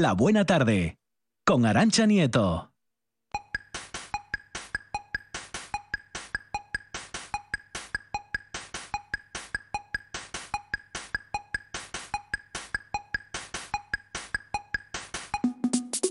[0.00, 0.96] La Buena Tarde,
[1.44, 2.70] con Arancha Nieto.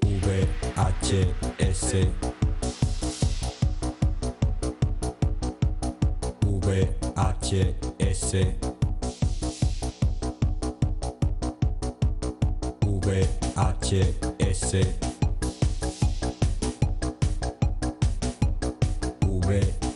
[0.04, 2.10] VHS
[6.42, 8.77] VHS
[13.88, 14.84] VHS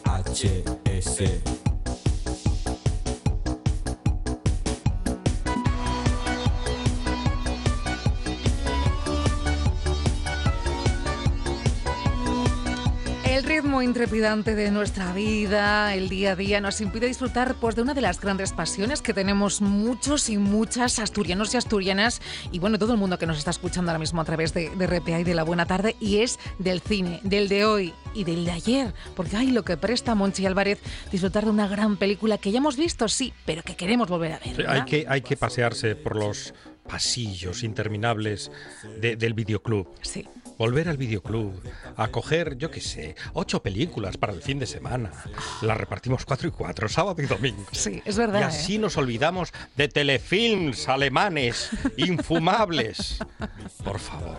[0.05, 1.50] VHS
[14.01, 17.93] ritmo intrepidante de nuestra vida, el día a día, nos impide disfrutar pues, de una
[17.93, 22.19] de las grandes pasiones que tenemos muchos y muchas asturianos y asturianas,
[22.51, 24.87] y bueno, todo el mundo que nos está escuchando ahora mismo a través de, de
[24.87, 28.43] RPA y de La Buena Tarde, y es del cine, del de hoy y del
[28.45, 30.79] de ayer, porque hay lo que presta Monchi Álvarez
[31.11, 34.39] disfrutar de una gran película que ya hemos visto, sí, pero que queremos volver a
[34.39, 34.55] ver.
[34.57, 34.73] ¿verdad?
[34.77, 36.55] hay, que, hay que pasearse por los
[36.89, 38.51] pasillos interminables
[38.99, 39.87] de- del videoclub.
[40.01, 40.27] Sí.
[40.61, 41.59] Volver al videoclub,
[41.97, 45.09] a coger, yo qué sé, ocho películas para el fin de semana.
[45.63, 47.65] Las repartimos cuatro y cuatro, sábado y domingo.
[47.71, 48.41] Sí, es verdad.
[48.41, 48.45] Y ¿eh?
[48.45, 53.17] así nos olvidamos de telefilms alemanes infumables.
[53.83, 54.37] Por favor.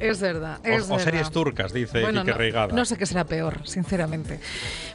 [0.00, 0.60] Es verdad.
[0.64, 1.04] O, Es o verdad.
[1.04, 2.72] series turcas, dice Bueno, Quique no, Reigada.
[2.74, 4.38] no sé qué será peor, sinceramente.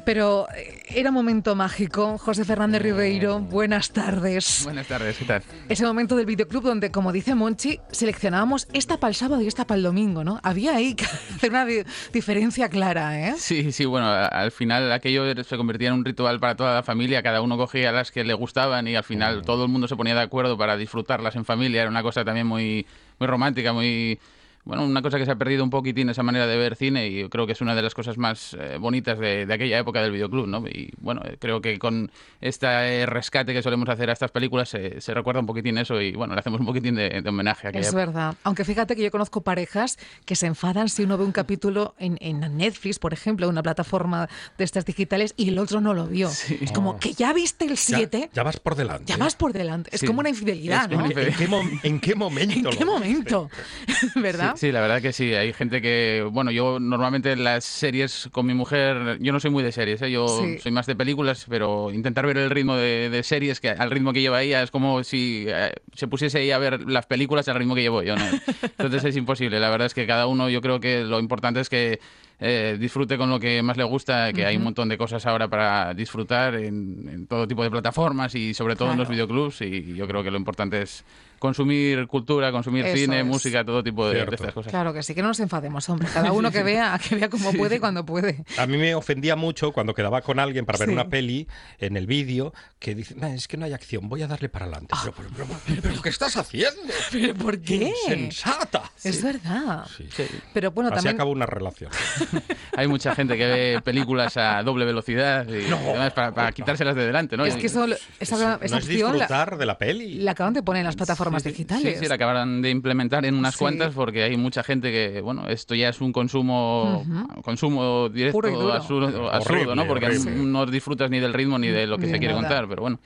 [0.05, 2.17] Pero eh, era un momento mágico.
[2.17, 4.61] José Fernández Ribeiro, buenas tardes.
[4.63, 5.43] Buenas tardes, ¿qué tal?
[5.67, 9.65] Ese momento del videoclub donde, como dice Monchi, seleccionábamos esta para el sábado y esta
[9.65, 10.39] para el domingo, ¿no?
[10.43, 13.35] Había ahí que hacer una di- diferencia clara, ¿eh?
[13.37, 17.23] Sí, sí, bueno, al final aquello se convertía en un ritual para toda la familia,
[17.23, 20.13] cada uno cogía las que le gustaban y al final todo el mundo se ponía
[20.13, 22.85] de acuerdo para disfrutarlas en familia, era una cosa también muy,
[23.19, 24.19] muy romántica, muy...
[24.65, 27.27] Bueno, una cosa que se ha perdido un poquitín esa manera de ver cine y
[27.27, 30.11] creo que es una de las cosas más eh, bonitas de, de aquella época del
[30.13, 30.65] videoclub, ¿no?
[30.67, 35.01] Y bueno, eh, creo que con este rescate que solemos hacer a estas películas se,
[35.01, 37.69] se recuerda un poquitín eso y bueno, le hacemos un poquitín de, de homenaje a
[37.71, 38.05] aquella Es época.
[38.05, 38.35] verdad.
[38.43, 42.17] Aunque fíjate que yo conozco parejas que se enfadan si uno ve un capítulo en,
[42.21, 46.29] en Netflix, por ejemplo, una plataforma de estas digitales, y el otro no lo vio.
[46.29, 49.05] Es como que ya viste el Ya- 7, Ya, vas por delante.
[49.11, 49.89] ya vas por delante.
[49.93, 50.07] Es Sí.
[50.07, 51.05] como una infidelidad, ¿no?
[51.05, 52.69] ¿En qué, mom- en qué momento?
[52.69, 53.49] ¿En qué momento?
[54.15, 54.52] ¿Verdad?
[54.55, 55.33] Sí, sí, la verdad que sí.
[55.33, 59.63] Hay gente que, bueno, yo normalmente las series con mi mujer, yo no soy muy
[59.63, 60.11] de series, ¿eh?
[60.11, 60.59] yo Sí.
[60.59, 64.13] soy más de películas, pero intentar ver el ritmo de, de series, que al ritmo
[64.13, 67.55] que lleva ella, es como si eh, se pusiese ella a ver las películas al
[67.55, 68.15] ritmo que llevo yo.
[68.15, 68.23] ¿no?
[68.61, 69.59] Entonces es imposible.
[69.59, 71.99] La verdad es que cada uno, yo creo que lo importante es que
[72.39, 75.47] eh, disfrute con lo que más le gusta, que hay un montón de cosas ahora
[75.47, 79.93] para disfrutar en, en todo tipo de plataformas y sobre todo en los videoclubs y
[79.93, 81.05] yo creo que lo importante es
[81.43, 83.25] consumir cultura, consumir Eso cine, es.
[83.25, 84.71] música, todo tipo de, estas cosas.
[84.71, 86.07] Claro que sí, que no nos enfademos, hombre.
[86.13, 88.45] Cada uno que vea, que vea como puede y cuando puede.
[88.57, 90.93] A mí me ofendía mucho cuando quedaba con alguien para ver Sí.
[90.93, 91.49] una peli
[91.79, 94.65] en el vídeo que dice, "Nah, es que no hay acción, voy a darle para
[94.67, 94.95] adelante.
[95.03, 96.81] Pero, pero, pero, pero, pero, ¿qué estás haciendo?
[97.11, 97.93] ¿Pero por qué?
[98.05, 98.89] Insensata.
[99.03, 99.85] Es verdad.
[99.97, 100.07] Sí.
[100.53, 101.15] Pero bueno, Así también...
[101.15, 101.91] acaba una relación.
[102.77, 107.05] Hay mucha gente que ve películas a doble velocidad y además para, para quitárselas de
[107.05, 107.45] delante, ¿no?
[107.45, 110.19] Es que eso, esa, esa no es la, disfrutar de la peli.
[110.19, 111.93] la acaban de poner en las plataformas Sí, sí, digitales.
[111.97, 113.59] Sí, sí, la acabarán de implementar en unas Sí.
[113.59, 117.05] cuantas porque hay mucha gente que, bueno, esto ya es un consumo
[117.43, 118.73] consumo directo Puro y duro.
[118.73, 119.87] absurdo, absurdo, Horrible, ¿no?
[119.87, 120.31] Porque horrible.
[120.35, 122.47] no disfrutas ni del ritmo ni de lo que De se quiere nada.
[122.47, 122.99] contar, pero bueno.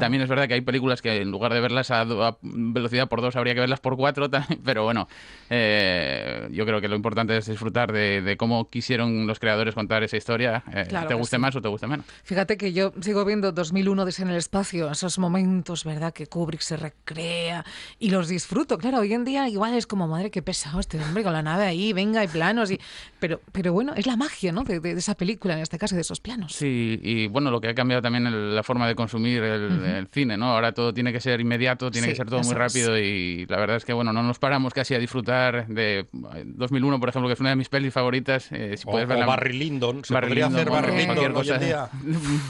[0.00, 3.20] También es verdad que hay películas que en lugar de verlas a, a velocidad por
[3.20, 4.28] dos habría que verlas por cuatro,
[4.64, 5.08] pero bueno,
[5.50, 10.02] eh, yo creo que lo importante es disfrutar de, de cómo quisieron los creadores contar
[10.02, 11.40] esa historia, eh, Claro te guste sí.
[11.40, 12.06] más o te guste menos.
[12.24, 16.12] Fíjate que yo sigo viendo 2001 desde en el espacio, esos momentos, ¿verdad?
[16.12, 17.61] Que Kubrick se recrea
[17.98, 18.78] y los disfruto.
[18.78, 21.64] Claro, hoy en día igual es como, madre, qué pesado este hombre con la nave
[21.64, 22.70] ahí, venga, y planos.
[22.70, 22.80] Y...
[23.20, 24.64] Pero, pero bueno, es la magia, ¿no?
[24.64, 26.52] De, de- de esa película, en este caso, de esos planos.
[26.54, 30.06] Sí, y bueno, lo que ha cambiado también el- la forma de consumir el, el
[30.08, 30.46] cine, ¿no?
[30.52, 32.56] Ahora todo tiene que ser inmediato, tiene Sí, que ser todo muy es.
[32.58, 36.00] rápido y la verdad es que, bueno, no nos paramos casi a disfrutar de
[36.34, 38.48] eh, 2001, por ejemplo, que es una de mis pelis favoritas.
[38.50, 39.26] eh, si O, puedes o verla...
[39.26, 40.04] Barry Lyndon.
[40.04, 41.64] ¿Se Barry podría Lyndon, hacer bueno, Barry cualquier Lyndon hoy en cosa.
[41.64, 41.88] día?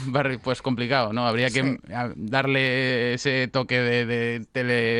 [0.07, 1.27] Barry, pues complicado, ¿no?
[1.27, 1.93] Habría que Sí.
[1.93, 4.45] a- darle ese toque de, de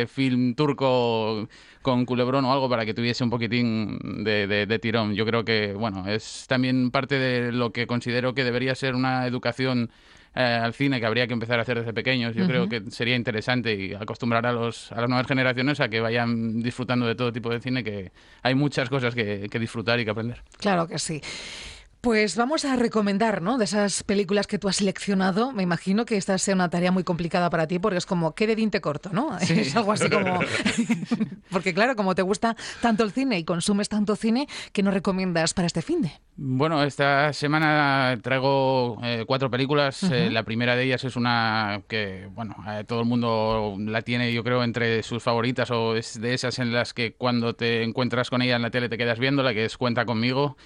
[0.07, 1.47] telefilm turco
[1.81, 5.15] con culebrón o algo para que tuviese un poquitín de, de- de tirón.
[5.15, 9.25] Yo creo que, bueno, es también parte de lo que considero que debería ser una
[9.27, 9.89] educación
[10.35, 12.35] eh, al cine que habría que empezar a hacer desde pequeños.
[12.35, 15.99] Yo creo que sería interesante y acostumbrar a, los, a las nuevas generaciones a que
[15.99, 18.11] vayan disfrutando de todo tipo de cine, que
[18.41, 20.41] hay muchas cosas que, que disfrutar y que aprender.
[20.59, 21.21] Claro que sí.
[22.03, 23.57] Pues vamos a recomendar, ¿no?
[23.57, 25.53] De esas películas que tú has seleccionado.
[25.53, 28.45] Me imagino que esta sea una tarea muy complicada para ti porque es como, ¿qué
[28.45, 29.37] de dinte corto, no?
[29.39, 30.41] Es algo así como...
[31.49, 35.53] porque claro, como te gusta tanto el cine y consumes tanto cine, ¿qué nos recomiendas
[35.53, 36.11] para este fin de?
[36.35, 40.03] Bueno, esta semana traigo eh, cuatro películas.
[40.03, 44.33] Eh, la primera de ellas es una que, bueno, eh, todo el mundo la tiene,
[44.33, 48.29] yo creo, entre sus favoritas o es de esas en las que cuando te encuentras
[48.29, 50.57] con ella en la tele te quedas viéndola, que es Cuenta conmigo.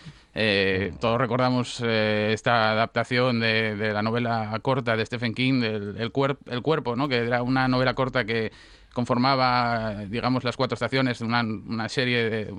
[1.00, 6.12] Todos recordamos esta adaptación de, la novela corta de Stephen King, del el,
[6.48, 7.08] el Cuerpo, ¿no?
[7.08, 8.52] que era una novela corta que
[8.98, 12.50] conformaba, digamos, las cuatro estaciones de una, una serie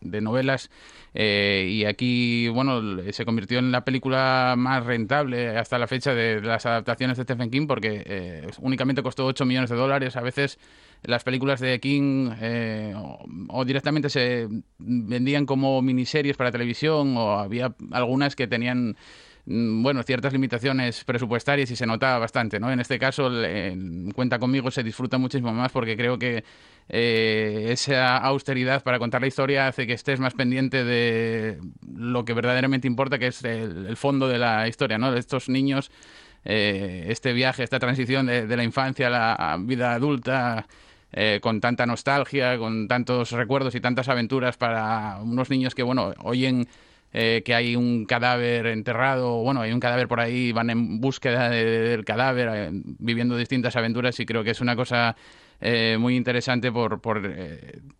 [0.00, 0.70] de, novelas
[1.12, 6.40] eh, y aquí, bueno, se convirtió en la película más rentable hasta la fecha de,
[6.40, 10.14] las adaptaciones de Stephen King porque eh, únicamente costó 8 millones de dólares.
[10.16, 10.60] A veces
[11.06, 12.94] las películas de King eh,
[13.48, 14.48] o, directamente se
[14.78, 18.96] vendían como miniseries para televisión o había algunas que tenían
[19.48, 22.70] Mm, bueno, ciertas limitaciones presupuestarias y se notaba bastante, ¿no?
[22.72, 26.42] En este caso, en Cuenta conmigo se disfruta muchísimo más porque creo que
[26.88, 31.60] eh, esa austeridad para contar la historia hace que estés más pendiente de
[31.94, 35.14] lo que verdaderamente importa, que es el, fondo de la historia, ¿no?
[35.14, 35.92] Estos niños,
[36.44, 40.66] eh, este viaje, esta transición de, la infancia a la vida adulta.
[41.12, 46.12] Eh, con tanta nostalgia, con tantos recuerdos y tantas aventuras para unos niños que, bueno,
[46.22, 46.66] oyen
[47.18, 51.48] eh, que hay un cadáver enterrado, bueno, hay un cadáver por ahí, van en búsqueda
[51.48, 55.16] del cadáver, eh, viviendo distintas aventuras y creo que es una cosa
[55.62, 57.22] eh, muy interesante por, por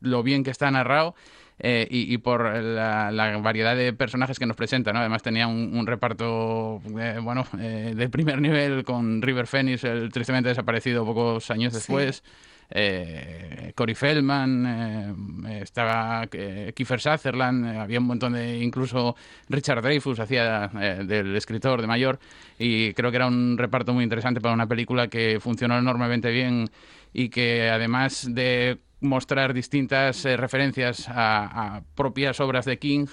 [0.00, 1.14] lo bien que está narrado.
[1.58, 4.98] y, por la, variedad de personajes que nos presenta, ¿no?
[4.98, 6.82] Además tenía un, reparto,
[7.22, 12.22] bueno, de primer nivel con River Phoenix, el tristemente desaparecido pocos años después
[12.70, 19.14] eh, Cory Feldman, eh, estaba eh, Kiefer Sutherland, eh, había un montón de, incluso
[19.48, 20.68] Richard Dreyfus hacía
[21.04, 22.18] del escritor de mayor
[22.58, 26.68] y creo que era un reparto muy interesante para una película que funcionó enormemente bien
[27.12, 33.06] y que además de mostrar distintas referencias a, propias obras de King.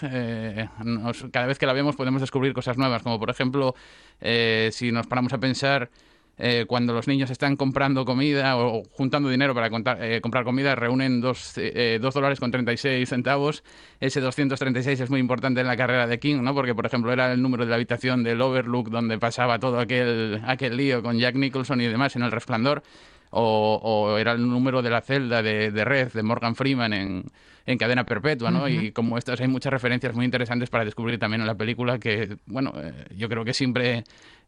[1.32, 3.76] cada vez que la vemos podemos descubrir cosas nuevas, como por ejemplo,
[4.72, 5.90] si nos paramos a pensar
[6.38, 9.70] eh, cuando los niños están comprando comida o juntando dinero para
[10.00, 13.64] eh, comprar comida, reúnen 2 eh, dólares con 36 centavos.
[14.00, 16.56] Ese 236 es muy importante en la carrera de King, ¿no?
[16.56, 20.42] porque, por ejemplo, era el número de la habitación del Overlook donde pasaba todo aquel,
[20.46, 22.84] aquel lío con Jack Nicholson y demás en El Resplandor
[23.36, 28.52] o, era el número de la celda de, Red, de Morgan Freeman en, cadena perpetua,
[28.52, 28.68] ¿no?
[28.68, 32.38] Y como estas hay muchas referencias muy interesantes para descubrir también en la película que,
[32.46, 34.04] bueno, eh, yo creo que siempre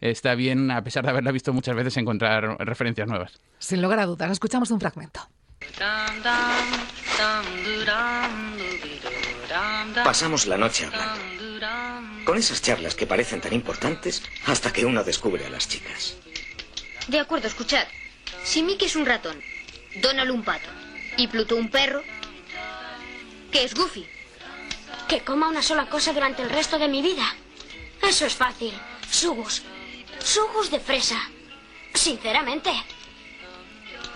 [0.10, 3.40] está bien, a pesar de haberla visto muchas veces, encontrar referencias nuevas.
[3.60, 5.22] Sin lugar a dudas, escuchamos un fragmento.
[10.04, 12.26] Pasamos la noche hablando.
[12.26, 16.18] Con esas charlas que parecen tan importantes hasta que uno descubre a las chicas.
[17.08, 17.86] De acuerdo, escuchad.
[18.44, 19.38] Si Mickey es un ratón,
[20.02, 20.70] Donald un pato
[21.18, 22.02] y Pluto un perro,
[23.52, 24.06] ¿qué es Goofy?
[25.08, 27.26] Que coma una sola cosa durante el resto de mi vida.
[28.02, 28.74] Eso es fácil.
[29.10, 29.64] Sugus.
[30.26, 31.22] Sugus de fresa.
[31.94, 32.72] Sinceramente.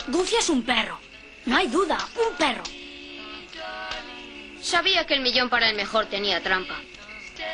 [0.07, 0.99] Goofy es un perro.
[1.45, 2.63] No hay duda, un perro.
[4.59, 6.75] Sabía que el millón para el mejor tenía trampa.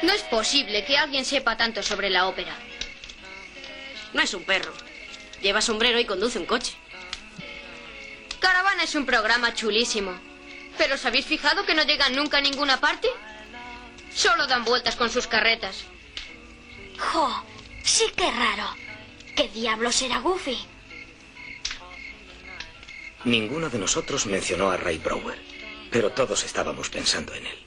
[0.03, 2.55] No es posible que alguien sepa tanto sobre la ópera.
[4.13, 4.73] No es un perro.
[5.41, 6.75] Lleva sombrero y conduce un coche.
[8.39, 10.17] Caravana es un programa chulísimo.
[10.77, 13.09] ¿Pero os habéis fijado que no llegan nunca a ninguna parte?
[14.13, 15.83] Solo dan vueltas con sus carretas.
[16.97, 17.43] ¡Jo!
[17.85, 18.65] Sí que raro.
[19.35, 20.57] ¿Qué diablos era Goofy?
[23.25, 25.39] Ninguno de nosotros mencionó a Ray Brower,
[25.91, 27.64] pero todos estábamos pensando en él.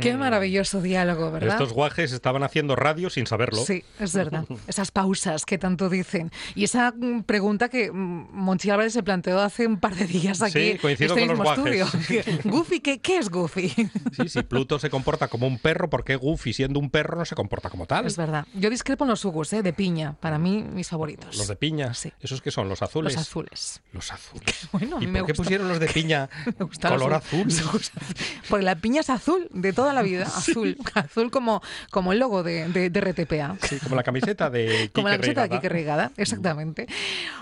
[0.00, 1.52] Qué maravilloso diálogo, ¿verdad?
[1.52, 3.64] Estos guajes estaban haciendo radio sin saberlo.
[3.64, 4.44] Sí, es verdad.
[4.66, 6.30] Esas pausas que tanto dicen.
[6.54, 10.42] Y esa mm, pregunta que mm, Monchi Álvarez se planteó hace un par de días
[10.42, 11.86] aquí sí, coincido este con los estudio.
[12.44, 13.68] Goofy, ¿qué, ¿qué, es Goofy?
[13.68, 17.24] Sí, si Pluto se comporta como un perro, ¿por qué Goofy, siendo un perro, no
[17.24, 18.06] se comporta como tal?
[18.06, 18.46] Es verdad.
[18.54, 19.62] Yo discrepo en los Hugus, ¿eh?
[19.62, 20.14] de piña.
[20.20, 21.36] Para mí, mis favoritos.
[21.36, 21.94] ¿Los de piña?
[21.94, 22.12] Sí.
[22.20, 22.68] ¿Esos qué son?
[22.68, 23.14] ¿Los azules?
[23.14, 23.82] Los azules.
[23.92, 24.68] Los azules.
[24.72, 26.28] Bueno, a mí ¿Y me por qué pusieron los de piña
[26.80, 27.46] color azul?
[28.48, 30.24] Porque la piña es azul de toda la vida.
[30.36, 33.56] Azul azul, como, como el logo de, de, RTPA.
[33.60, 36.86] Sí, como la camiseta de Como la camiseta de Kike Regada, exactamente.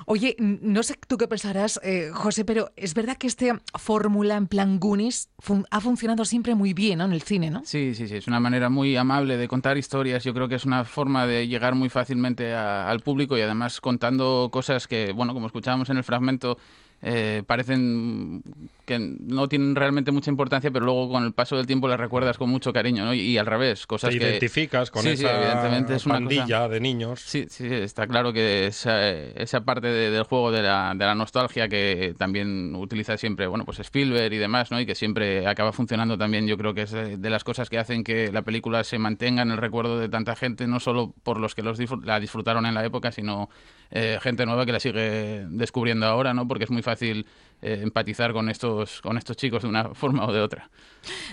[0.07, 4.49] Oye, no sé tú qué pensarás, eh, José, pero es verdad que este fórmula en
[4.49, 5.29] plan Goonies
[5.71, 7.63] ha funcionado siempre muy bien en el cine, ¿no?
[7.65, 10.25] Sí, sí, sí, es una manera muy amable de contar historias.
[10.25, 14.49] Yo creo que es una forma de llegar muy fácilmente al público y además contando
[14.53, 16.59] cosas que, bueno, como escuchábamos en el fragmento,
[17.03, 18.43] eh, parecen
[18.85, 22.37] que no tienen realmente mucha importancia, pero luego con el paso del tiempo las recuerdas
[22.39, 23.15] con mucho cariño, ¿no?
[23.15, 24.25] Y, al revés, cosas Te que...
[24.29, 27.21] identificas con Sí, sí, esa evidentemente es una pandilla cosa- de niños.
[27.21, 31.15] Sí, sí, está claro que esa, esa parte de- del juego de la, de la
[31.15, 34.81] nostalgia que también utiliza siempre, bueno, pues Spielberg y demás, ¿no?
[34.81, 37.79] Y que siempre acaba funcionando también, yo creo que es de, de las cosas que
[37.79, 41.39] hacen que la película se mantenga en el recuerdo de tanta gente, no solo por
[41.39, 43.49] los que los la disfrutaron en la época, sino
[43.93, 46.49] eh, gente nueva que la sigue descubriendo ahora, ¿no?
[46.49, 47.27] Porque es muy fácil
[47.63, 50.71] eh, empatizar con estos, con estos chicos de una forma o de otra.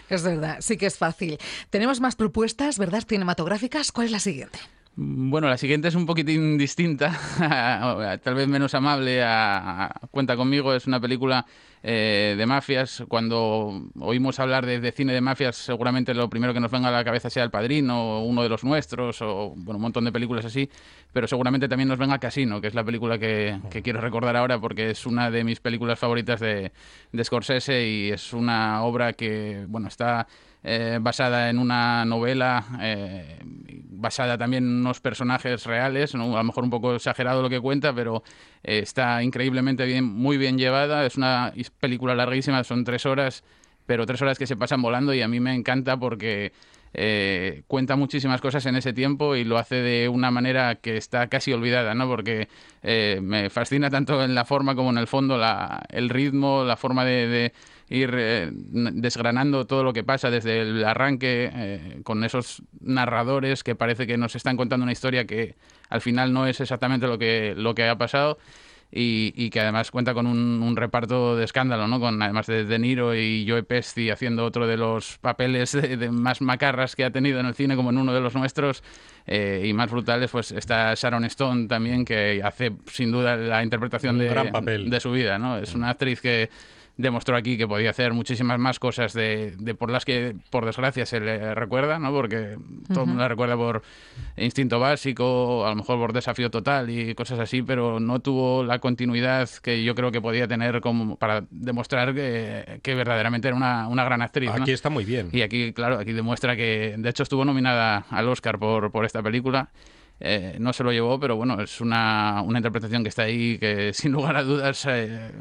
[0.10, 1.38] Es verdad, sí que es fácil.
[1.70, 3.04] Tenemos más propuestas, ¿verdad?
[3.08, 3.92] Cinematográficas.
[3.92, 4.60] ¿Cuál es la siguiente?
[4.96, 7.18] Bueno, la siguiente es un poquitín distinta,
[8.24, 10.74] tal vez menos amable a, Cuenta conmigo.
[10.74, 11.46] Es una película
[11.84, 13.04] eh, de mafias.
[13.08, 17.06] Cuando oímos hablar de, cine de mafias, seguramente lo primero que nos venga a la
[17.06, 20.44] cabeza sea El Padrino, o uno de los nuestros, o bueno, un montón de películas
[20.44, 20.70] así.
[21.14, 24.60] Pero seguramente también nos venga Casino, que es la película que, que quiero recordar ahora
[24.60, 26.74] porque es una de mis películas favoritas de,
[27.14, 30.28] de Scorsese y es una obra que, bueno, está
[30.64, 33.40] eh, basada en una novela, eh,
[33.92, 36.36] basada también en unos personajes reales, ¿no?
[36.36, 38.24] a lo mejor un poco exagerado lo que cuenta, pero
[38.64, 41.06] eh, está increíblemente bien, muy bien llevada.
[41.06, 43.44] Es una película larguísima, son tres horas,
[43.86, 46.52] pero tres horas que se pasan volando y a mí me encanta porque
[46.94, 51.28] eh, cuenta muchísimas cosas en ese tiempo y lo hace de una manera que está
[51.28, 52.08] casi olvidada, ¿no?
[52.08, 52.48] Porque
[53.22, 57.06] me fascina tanto en la forma como en el fondo la, el ritmo, la forma
[57.06, 57.54] de, de
[57.90, 63.76] ir eh, desgranando todo lo que pasa desde el arranque eh, con esos narradores que
[63.76, 65.56] parece que nos están contando una historia que
[65.90, 68.38] al final no es exactamente lo que, lo que ha pasado
[68.92, 72.00] y, y que además cuenta con un, un reparto de escándalo, ¿no?
[72.00, 76.12] Con además de De Niro y Joe Pesci haciendo otro de los papeles de, de
[76.12, 78.84] más macarras que ha tenido en el cine, como en uno de los nuestros,
[79.28, 84.18] eh, y más brutales, pues está Sharon Stone también, que hace sin duda la interpretación
[84.18, 84.90] de, gran papel.
[84.90, 85.58] de su vida, ¿no?
[85.58, 86.50] Es una actriz que
[87.00, 91.06] demostró aquí que podía hacer muchísimas más cosas de, de por las que por desgracia
[91.06, 92.12] se le recuerda, ¿no?
[92.12, 92.58] Porque
[92.90, 93.84] todo el mundo la recuerda por
[94.36, 98.80] instinto básico, a lo mejor por desafío total y cosas así, pero no tuvo la
[98.80, 103.88] continuidad que yo creo que podía tener como para demostrar que, que verdaderamente era una,
[103.88, 104.50] una gran actriz.
[104.54, 104.64] ¿no?
[104.64, 105.30] Aquí está muy bien.
[105.32, 109.24] Y aquí, claro, aquí demuestra que, de hecho, estuvo nominada al Oscar por, por esta
[109.24, 109.70] película.
[110.22, 113.94] Eh, no se lo llevó, pero bueno, es una, una interpretación que está ahí que
[113.94, 115.32] sin lugar a dudas eh,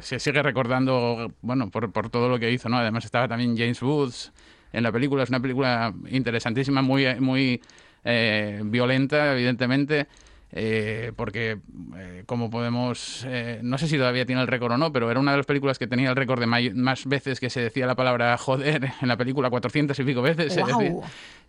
[0.00, 2.78] se sigue recordando, bueno, por, por todo lo que hizo, ¿no?
[2.78, 4.32] Además estaba también James Woods
[4.72, 7.60] en la película, es una película interesantísima, muy, muy
[8.04, 10.06] eh, violenta, evidentemente.
[10.52, 11.58] Eh, porque
[11.96, 15.20] eh, como podemos eh, no sé si todavía tiene el récord o no pero era
[15.20, 17.94] una de las películas que tenía el récord de más veces que se decía la
[17.96, 20.74] palabra joder en la película 400 y pico veces decía.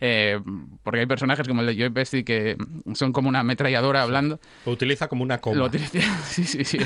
[0.02, 0.40] Eh,
[0.82, 2.56] porque hay personajes como el de Joey Pesci que
[2.94, 5.56] son como una ametralladora hablando Lo utiliza como una coma.
[5.58, 6.78] lo utiliza- sí, sí, sí.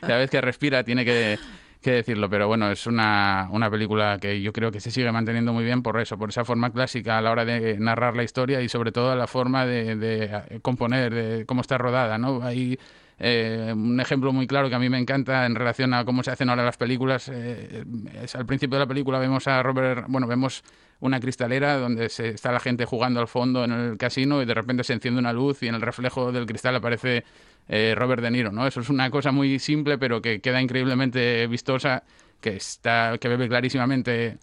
[0.00, 1.38] Cada vez que respira tiene que,
[1.82, 5.52] que decirlo, pero bueno, es una, una película que yo creo que se sigue manteniendo
[5.52, 8.62] muy bien por eso, por esa forma clásica a la hora de narrar la historia
[8.62, 12.42] y sobre todo la forma de, de componer, de cómo está rodada, ¿no?
[12.42, 12.78] Hay
[13.24, 16.32] eh, un ejemplo muy claro que a mí me encanta en relación a cómo se
[16.32, 17.30] hacen ahora las películas.
[17.32, 17.84] eh,
[18.20, 20.64] es al principio de la película vemos a Robert, bueno, vemos
[20.98, 24.54] una cristalera donde se, está la gente jugando al fondo en el casino y de
[24.54, 27.24] repente se enciende una luz y en el reflejo del cristal aparece
[27.68, 28.66] eh, Robert De Niro, ¿no?
[28.66, 32.02] Eso es una cosa muy simple pero que queda increíblemente vistosa,
[32.40, 34.38] que está, que bebe clarísimamente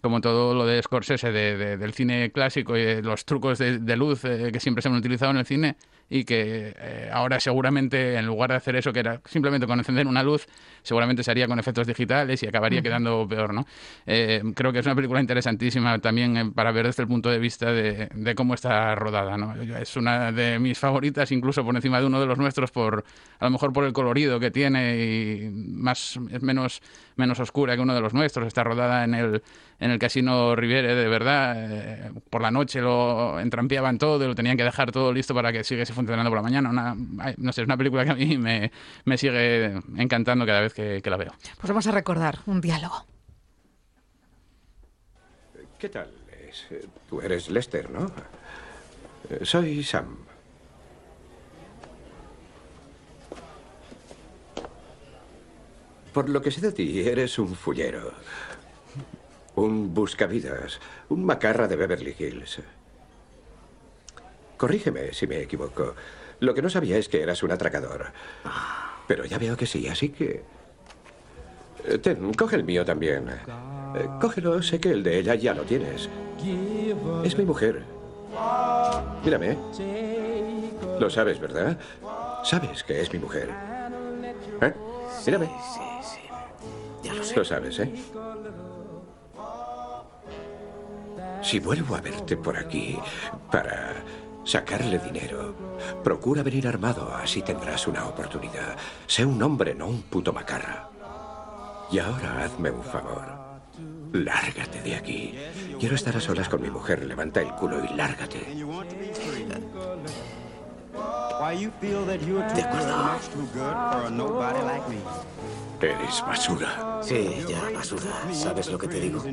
[0.00, 4.22] como todo lo de Scorsese, de- de- del cine clásico y los trucos de, luz
[4.22, 5.76] que siempre se han utilizado en el cine
[6.12, 10.06] y que eh, ahora seguramente en lugar de hacer eso que era simplemente con encender
[10.06, 10.46] una luz,
[10.82, 13.64] seguramente se haría con efectos digitales y acabaría quedando peor, ¿no?
[14.04, 17.38] Eh, creo que es una película interesantísima también eh, para ver desde el punto de
[17.38, 19.54] vista de, de cómo está rodada, ¿no?
[19.54, 23.04] Es una de mis favoritas, incluso por encima de uno de los nuestros, por
[23.38, 26.82] a lo mejor por el colorido que tiene y más es menos
[27.16, 28.46] menos oscura que uno de los nuestros.
[28.46, 29.42] Está rodada en el
[29.80, 31.54] en el casino Riviere, de verdad.
[31.58, 35.52] eh, por la noche lo entrampeaban todo y lo tenían que dejar todo listo para
[35.52, 36.70] que siguiese funcionando por la mañana.
[36.70, 36.94] Una,
[37.36, 38.70] no sé, es una película que a mí me,
[39.04, 41.32] me sigue encantando cada vez que, que la veo.
[41.58, 43.04] Pues vamos a recordar un diálogo.
[45.78, 46.08] ¿Qué tal?
[46.30, 48.06] Eh, Tú eres Lester, ¿no?
[49.30, 50.16] Eh, Soy Sam.
[56.12, 58.12] Por lo que sé de ti, eres un fullero.
[59.54, 60.78] Un buscavidas.
[61.08, 62.60] Un macarra de Beverly Hills.
[64.56, 65.94] Corrígeme si me equivoco.
[66.40, 68.12] Lo que no sabía es que eras un atracador.
[69.06, 70.42] Pero ya veo que sí, así que...
[71.84, 73.28] Eh, Ten, coge el mío también.
[73.28, 76.08] Eh, cógelo, sé que el de ella ya lo tienes.
[77.24, 77.82] Es mi mujer.
[79.24, 79.56] Mírame.
[81.00, 81.78] Lo sabes, ¿verdad?
[82.44, 83.50] Sabes que es mi mujer.
[84.60, 84.72] ¿Eh?
[85.26, 85.46] Mírame.
[85.46, 86.20] Sí, sí.
[87.02, 87.36] Ya lo sé.
[87.36, 87.92] Lo sabes, ¿eh?
[91.42, 92.98] Si vuelvo a verte por aquí
[93.50, 93.94] para
[94.44, 95.54] sacarle dinero,
[96.04, 98.76] procura venir armado, así tendrás una oportunidad.
[99.06, 100.88] Sé un hombre, no un puto macarra.
[101.90, 103.42] Y ahora hazme un favor.
[104.12, 105.34] Lárgate de aquí.
[105.80, 107.04] Quiero estar a solas con mi mujer.
[107.04, 108.46] Levanta el culo y lárgate.
[111.42, 113.18] De acuerdo.
[115.80, 117.00] Eres basura.
[117.02, 118.02] Sí, ya, basura.
[118.32, 119.20] ¿Sabes lo que te digo?
[119.22, 119.32] Que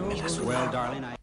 [0.00, 1.16] me la suda.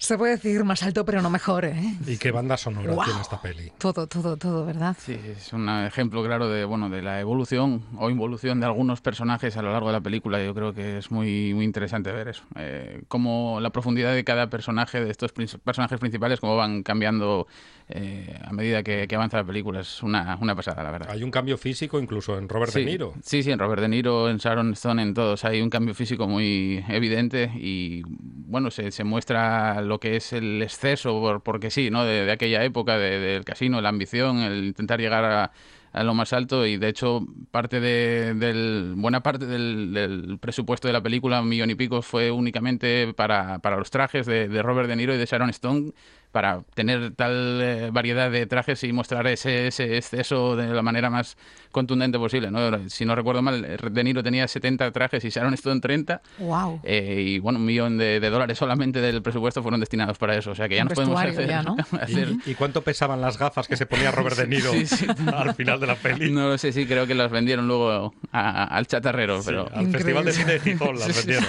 [0.00, 1.74] Se puede decir más alto, pero no mejor, ¿eh?
[2.06, 3.04] ¿Y qué banda sonora Guau.
[3.04, 3.72] tiene esta peli?
[3.78, 4.96] Todo, todo, todo, ¿verdad?
[4.98, 9.56] Sí, es un ejemplo claro de bueno de la evolución o involución de algunos personajes
[9.56, 10.40] a lo largo de la película.
[10.42, 12.44] Yo creo que es muy, muy interesante ver eso.
[12.54, 17.48] Eh, cómo la profundidad de cada personaje, de estos prin- personajes principales, cómo van cambiando
[17.90, 19.80] eh, a medida que, que avanza la película.
[19.80, 21.08] Es una, una pasada, la verdad.
[21.10, 23.14] Hay un cambio físico incluso en Robert sí, De Niro.
[23.22, 26.28] Sí, sí, en Robert De Niro, en Sharon Stone, en todos hay un cambio físico
[26.28, 31.90] muy evidente y bueno, se, se muestra lo que es el exceso, por- porque sí,
[31.90, 32.04] ¿no?
[32.04, 35.52] De, de aquella época, de- del casino, la ambición, el intentar llegar a,
[35.92, 40.86] a lo más alto y de hecho parte de, del, buena parte del, del presupuesto
[40.88, 44.62] de la película, un millón y pico, fue únicamente para, para los trajes de, de
[44.62, 45.92] Robert De Niro y de Sharon Stone
[46.32, 51.08] para tener tal eh, variedad de trajes y mostrar ese, ese exceso de la manera
[51.10, 51.36] más
[51.72, 52.50] contundente posible.
[52.50, 52.88] ¿no?
[52.88, 56.20] Si no recuerdo mal, De Niro tenía 70 trajes y Sharon Stone 30.
[56.38, 56.80] Wow.
[56.84, 60.50] eh, y bueno, un millón de, de dólares solamente del presupuesto fueron destinados para eso.
[60.50, 61.76] O sea que ya Un nos podemos hacer, ya, ¿no?
[62.00, 65.06] hacer- ¿Y cuánto pesaban las gafas que se ponía Robert De Niro Sí, sí.
[65.34, 66.30] al final de la peli?
[66.30, 69.40] No lo sé, sí, creo que las vendieron luego a- al chatarrero.
[69.44, 71.46] pero Al Festival de Cine de Gijón las Sí, sí, vendieron.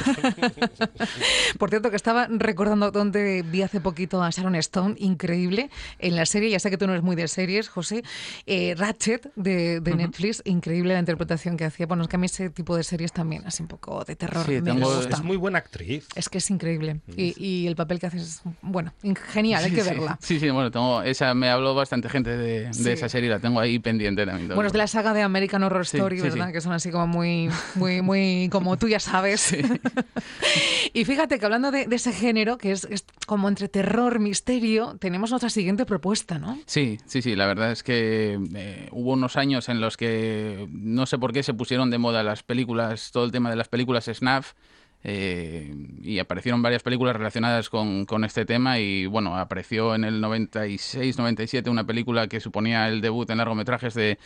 [1.57, 6.25] Por cierto, que estaba recordando donde vi hace poquito a Sharon Stone, increíble, en la
[6.25, 8.03] serie, ya sé que tú no eres muy de series, José,
[8.45, 11.85] eh, Ratchet de, de Netflix, increíble la interpretación que hacía.
[11.85, 14.45] Bueno, es que a mí ese tipo de series también, así un poco de terror,
[14.45, 15.15] Sí, me tengo- gusta.
[15.17, 16.07] Es muy buena actriz.
[16.15, 17.01] Es que es increíble.
[17.15, 18.93] Y, y el papel que hace es, bueno,
[19.31, 19.89] genial, hay Sí, que sí.
[19.89, 20.17] verla.
[20.21, 23.59] Sí, sí, bueno, tengo, esa me habló bastante gente de, de esa serie, la tengo
[23.59, 24.49] ahí pendiente también.
[24.49, 26.51] Bueno, es de la saga de American Horror Story, ¿verdad?
[26.51, 29.53] Que son así como muy, muy, muy, como tú ya sabes.
[30.93, 34.58] y fíjate que hablando de, de ese género, que es, es como entre terror, misterio,
[34.99, 36.57] tenemos nuestra siguiente propuesta, ¿no?
[36.65, 41.05] Sí, sí, sí, la verdad es que eh, hubo unos años en los que no
[41.05, 44.05] sé por qué se pusieron de moda las películas, todo el tema de las películas
[44.13, 44.53] snuff.
[45.01, 51.69] eh, y aparecieron varias películas relacionadas con, este tema y bueno, apareció en el 96-97
[51.69, 54.17] una película que suponía el debut en largometrajes de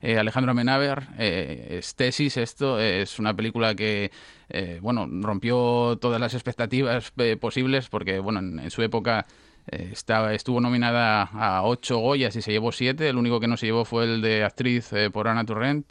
[0.00, 4.10] eh, Alejandro Amenábar, eh, es Tesis, esto es una película que
[4.82, 9.26] bueno, rompió todas las expectativas posibles porque bueno, en- en su época
[9.66, 13.08] estaba, estuvo nominada a ocho Goyas y se llevó siete.
[13.08, 15.86] El único que no se llevó fue el de actriz eh, por Ana Torrent.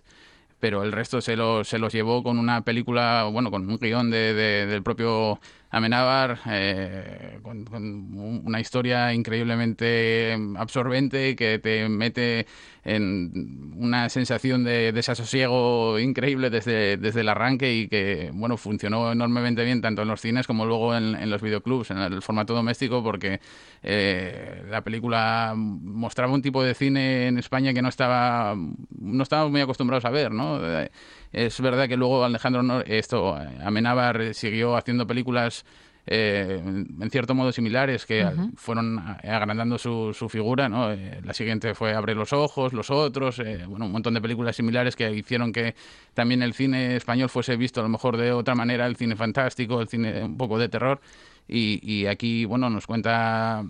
[0.60, 4.12] Pero el resto se los, se los llevó con una película, bueno, con un guion
[4.12, 5.39] de, de- del propio
[5.71, 12.45] Amenábar, eh, con, con un- una historia increíblemente absorbente que te mete
[12.84, 19.63] en una sensación de desasosiego increíble desde, desde el arranque y que, bueno, funcionó enormemente
[19.63, 23.39] bien tanto en los cines como luego en, los videoclubs, en el formato doméstico, porque
[23.84, 29.52] eh, la película mostraba un tipo de cine en España que no estaba no estábamos
[29.52, 30.60] muy acostumbrados a ver, ¿no?
[30.63, 30.89] Eh,
[31.32, 35.65] Es verdad que luego Alejandro esto Amenábar siguió haciendo películas
[36.07, 40.91] eh, en cierto modo similares que fueron agrandando su, su figura, ¿no?
[40.91, 44.55] Eh, la siguiente fue Abre los ojos, Los otros, eh, bueno, un montón de películas
[44.55, 45.75] similares que hicieron que
[46.13, 49.81] también el cine español fuese visto a lo mejor de otra manera, el cine fantástico,
[49.81, 51.01] el cine un poco de terror.
[51.47, 53.63] Y, y aquí, bueno, nos cuenta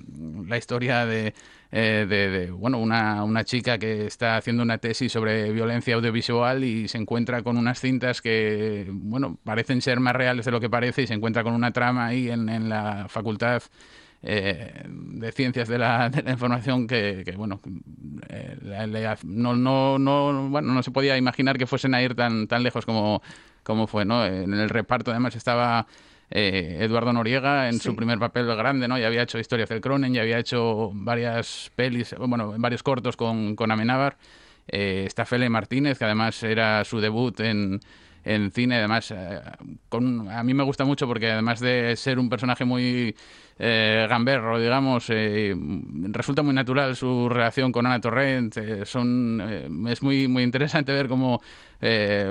[0.47, 1.33] la historia de,
[1.71, 6.87] eh, de, bueno, una, una chica que está haciendo una tesis sobre violencia audiovisual y
[6.87, 11.03] se encuentra con unas cintas que, bueno, parecen ser más reales de lo que parece
[11.03, 13.63] y se encuentra con una trama ahí en, en la facultad
[14.23, 17.59] eh, de ciencias de la, de la información que, que, bueno,
[18.29, 18.57] eh,
[19.23, 22.85] no, no, no, bueno, no se podía imaginar que fuesen a ir tan, tan lejos
[22.85, 23.23] como,
[23.63, 24.23] como fue, ¿no?
[24.25, 25.87] En el reparto además estaba
[26.31, 28.97] eh, Eduardo Noriega en su primer papel grande, ¿no?
[28.97, 33.55] Ya había hecho Historias del Cronen, ya había hecho varias pelis, bueno, varios cortos con,
[33.55, 34.17] con Amenábar.
[34.67, 37.79] Eh, está Fele Martínez, que además era su debut en,
[38.23, 39.41] en cine, además, eh,
[39.89, 43.15] con, a mí me gusta mucho porque además de ser un personaje muy
[43.59, 45.05] eh, gamberro, digamos.
[45.09, 45.55] Eh,
[46.09, 48.57] resulta muy natural su relación con Ana Torrent.
[48.57, 51.41] Eh, son, es muy, muy interesante ver cómo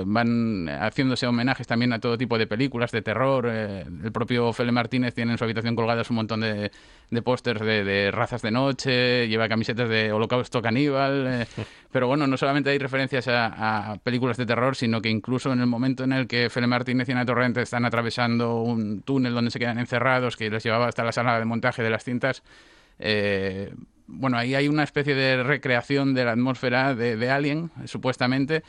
[0.07, 3.47] van haciéndose homenajes también a todo tipo de películas de terror.
[3.47, 6.71] el propio Fele Martínez tiene en su habitación colgadas un montón de,
[7.11, 11.47] de pósters de, razas de noche, lleva camisetas de Holocausto Caníbal.
[11.93, 15.61] pero bueno, no solamente hay referencias a, a, películas de terror, sino que incluso en
[15.61, 19.51] el momento en el que Fele Martínez y Ana Torrent están atravesando un túnel donde
[19.51, 22.43] se quedan encerrados, que les llevaba hasta las de montaje de las cintas,
[22.99, 23.73] eh,
[24.07, 28.63] bueno, ahí hay una especie de recreación de la atmósfera de, Alien, supuestamente.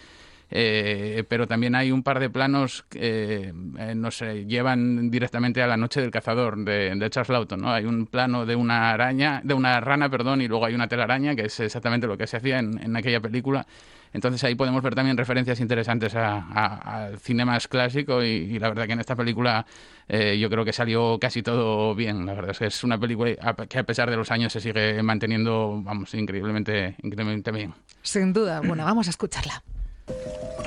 [0.52, 5.78] Eh, pero también hay un par de planos que eh, nos llevan directamente a la
[5.78, 7.72] noche del cazador de, de, Charles Lawton, ¿no?
[7.72, 11.36] Hay un plano de una araña, de una rana, perdón, y luego hay una telaraña,
[11.36, 13.66] que es exactamente lo que se hacía en, en aquella película.
[14.14, 18.94] Entonces ahí podemos ver también referencias interesantes al cine más clásico y, la verdad que
[18.94, 19.66] en esta película
[20.08, 22.26] eh, yo creo que salió casi todo bien.
[22.26, 25.02] La verdad es que es una película que a pesar de los años se sigue
[25.02, 27.74] manteniendo, vamos, increíblemente, increíblemente bien.
[28.02, 28.62] Sin duda.
[28.62, 29.64] Bueno, vamos a escucharla.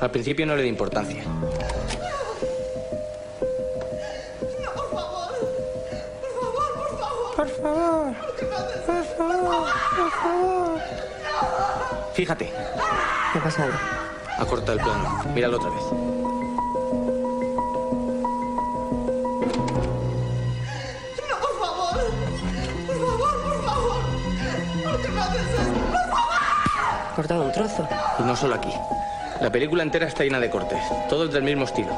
[0.00, 1.24] Al principio no le di importancia.
[7.36, 8.14] Por favor,
[8.86, 9.66] por favor,
[9.96, 10.80] por favor.
[12.14, 12.46] Fíjate.
[13.32, 13.72] ¿Qué ha pasado?
[14.38, 15.24] Ha cortado el plano.
[15.34, 15.82] Míralo otra vez.
[21.28, 21.94] No, por favor.
[22.86, 24.02] Por favor, por favor.
[24.84, 25.80] ¿Por qué me haces esto?
[25.90, 27.16] ¡Por favor!
[27.16, 27.88] Cortado un trozo.
[28.20, 28.72] Y no solo aquí.
[29.40, 31.90] La película entera está llena de cortes, todos del mismo estilo.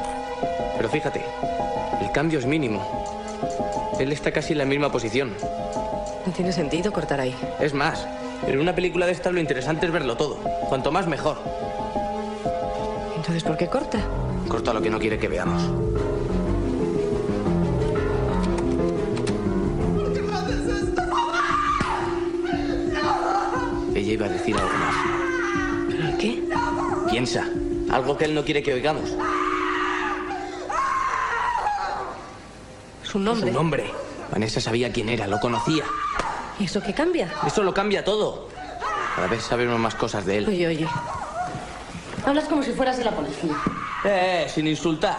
[0.76, 1.22] Pero fíjate,
[2.00, 3.06] el cambio es mínimo.
[3.98, 5.32] Él está casi en la misma posición.
[6.26, 7.34] No tiene sentido cortar ahí.
[7.60, 8.06] Es más,
[8.46, 10.36] en una película de esta lo interesante es verlo todo.
[10.68, 11.38] Cuanto más mejor.
[13.16, 14.00] Entonces, ¿por qué corta?
[14.48, 15.62] Corta lo que no quiere que veamos.
[23.94, 24.94] Ella iba a decir algo más.
[25.88, 26.42] ¿Pero qué?
[27.16, 27.46] Piensa.
[27.90, 29.08] Algo que él no quiere que oigamos.
[33.02, 33.48] Su nombre.
[33.48, 33.90] Su nombre.
[34.30, 35.84] Vanessa sabía quién era, lo conocía.
[36.60, 37.32] ¿Y eso qué cambia?
[37.46, 38.50] Eso lo cambia todo.
[39.14, 40.46] Cada vez sabemos más cosas de él.
[40.46, 40.86] Oye, oye.
[42.26, 43.56] Hablas como si fueras de la policía.
[44.04, 45.16] Eh, eh sin insultar.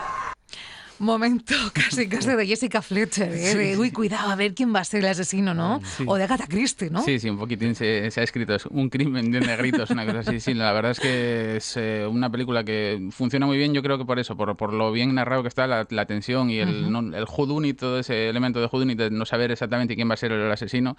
[0.99, 3.77] Momento casi casi de Jessica Fletcher, ¿eh?
[3.77, 5.79] uy, cuidado, a ver quién va a ser el asesino, ¿no?
[6.05, 7.03] O de Agatha Christie, ¿no?
[7.03, 10.39] Sí, sí, un poquitín se, ha escrito, es un crimen de negritos, una cosa así.
[10.39, 13.97] Sí, la verdad es que es eh, una película que funciona muy bien, yo creo
[13.97, 16.97] que por eso, por, por lo bien narrado que está, la, tensión y el, uh
[17.13, 20.51] el todo ese elemento de Houdini de no saber exactamente quién va a ser el
[20.51, 20.97] asesino.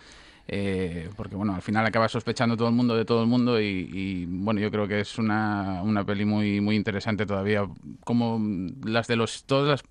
[0.51, 4.25] Eh, porque bueno, al final acaba sospechando todo el mundo de todo el mundo y,
[4.27, 7.69] bueno, yo creo que es una, una, peli muy, muy interesante todavía,
[8.03, 8.41] como
[8.83, 9.83] las de los todos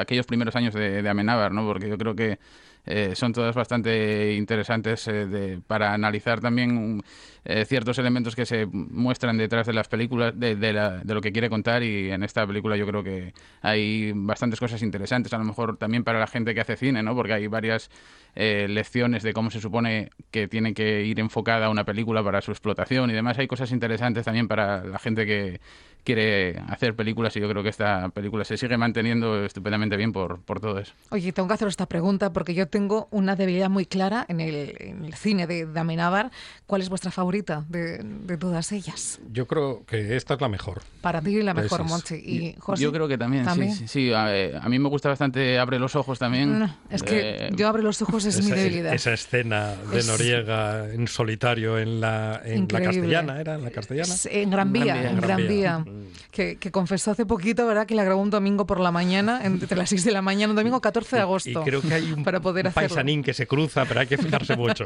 [0.00, 1.64] aquellos primeros años de, de Amenábar, ¿no?
[1.64, 2.40] Porque yo creo que
[2.86, 7.02] eh, son todas bastante interesantes eh, para analizar también
[7.44, 11.50] eh, ciertos elementos que se muestran detrás de las películas, de, de, lo que quiere
[11.50, 15.76] contar y en esta película yo creo que hay bastantes cosas interesantes, a lo mejor
[15.76, 17.14] también para la gente que hace cine, ¿no?
[17.14, 17.90] porque hay varias
[18.34, 23.10] lecciones de cómo se supone que tiene que ir enfocada una película para su explotación
[23.10, 23.38] y demás.
[23.38, 25.60] Hay cosas interesantes también para la gente que
[26.04, 30.40] quiere hacer películas y yo creo que esta película se sigue manteniendo estupendamente bien por,
[30.42, 30.92] por todo eso.
[31.10, 35.14] Oye, tengo que hacer esta pregunta porque yo tengo una debilidad muy clara en el,
[35.14, 36.30] cine de Amenábar.
[36.66, 39.20] ¿Cuál es vuestra favorita de, todas ellas?
[39.30, 40.82] Yo creo que esta es la mejor.
[41.00, 42.14] Para ti la mejor, Monchi.
[42.14, 43.88] ¿Y Yo creo que también, sí.
[43.88, 46.70] sí, A, mí me gusta bastante Abre los ojos también.
[46.90, 48.94] es que eh, yo Abre los ojos es mi debilidad.
[48.94, 53.54] Esa escena de Noriega en solitario en la, en la castellana, ¿era?
[53.54, 54.14] ¿En la castellana?
[54.30, 55.84] En Gran Vía, en Gran Vía
[56.30, 59.88] que, confesó hace poquito, ¿verdad?, que la grabó un domingo por la mañana, entre las
[59.90, 61.60] 6 de la mañana, un domingo 14 de agosto.
[61.60, 64.56] Y creo que hay un, para poder paisanín que se cruza, pero hay que fijarse
[64.56, 64.84] mucho.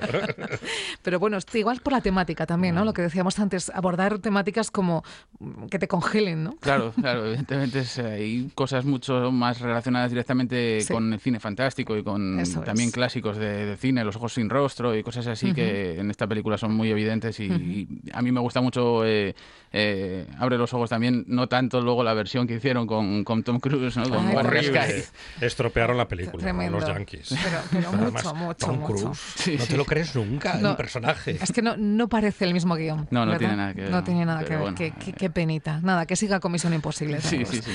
[1.03, 2.85] pero bueno, igual por la temática también, ¿no?
[2.85, 5.05] Lo que decíamos antes, abordar temáticas como
[5.71, 6.57] que te congelen, ¿no?
[6.57, 12.43] Claro, claro, evidentemente hay cosas mucho más relacionadas directamente con el cine fantástico y con
[12.65, 16.59] también clásicos de, cine, Los ojos sin rostro y cosas así que en esta película
[16.59, 19.35] son muy evidentes y, a mí me gusta mucho eh,
[19.73, 23.61] eh, Abre los ojos también no tanto luego la versión que hicieron con, con Tom
[23.61, 24.09] Cruise, ¿no?
[24.09, 25.05] Con horrible.
[25.41, 27.35] Estropearon la película, los Yankees.
[27.73, 31.39] Pero, mucho, mucho, Tom Cruise, no te lo crees nunca, el personaje.
[31.41, 33.09] Es que no, no parece el mismo guion.
[33.11, 33.91] No, no tiene nada que ver.
[33.91, 34.75] No tiene nada que ver.
[34.75, 35.81] qué, qué, penita.
[35.83, 37.21] Nada, que siga Comisión Imposible.
[37.21, 37.71] Sí, sí, sí.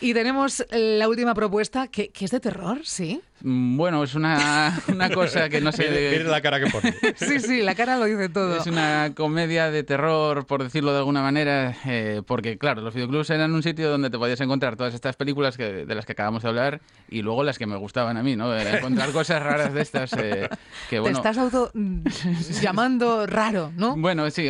[0.00, 3.22] Y tenemos la última propuesta, que, que es de terror, ¿sí?
[3.42, 5.88] Mm, Bueno, es una, una cosa que no sé...
[5.88, 6.94] Mire- mire la cara que pone.
[7.16, 8.56] Sí, sí, la cara lo dice todo.
[8.56, 13.30] Es una comedia de terror, por decirlo de alguna manera, eh, porque claro, los videoclubs
[13.30, 16.42] eran un sitio donde te podías encontrar todas estas películas que, de las que acabamos
[16.42, 18.54] de hablar y luego las que me gustaban a mí, ¿no?
[18.54, 20.48] Era encontrar cosas raras de estas eh,
[20.88, 21.20] que, bueno...
[21.20, 22.00] Te estás auto mm,
[22.62, 23.96] llamando raro, ¿no?
[23.96, 24.44] Bueno, sí,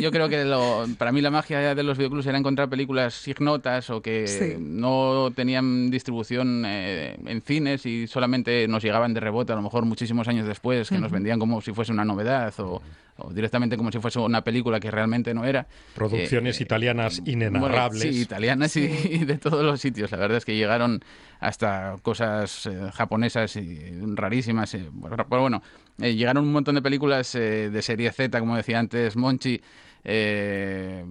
[0.00, 3.90] yo creo que lo- para mí la magia de los videoclubs era encontrar películas ignotas
[3.90, 4.54] o que Sí.
[4.58, 9.84] no tenían distribución eh, en cines y solamente nos llegaban de rebote, a lo mejor
[9.86, 12.82] muchísimos años después, que nos vendían como si fuese una novedad o,
[13.16, 15.66] o directamente como si fuese una película que realmente no era.
[15.94, 18.02] Producciones italianas Bueno, inenarrables.
[18.02, 20.10] sí, italianas y, y de todos los sitios.
[20.12, 21.00] La verdad es que llegaron
[21.40, 24.74] hasta cosas eh, japonesas y rarísimas.
[24.74, 25.62] eh, bueno, pero bueno,
[25.98, 29.60] eh, llegaron un montón de películas eh, de serie Z, como decía antes Monchi,
[30.04, 31.04] eh,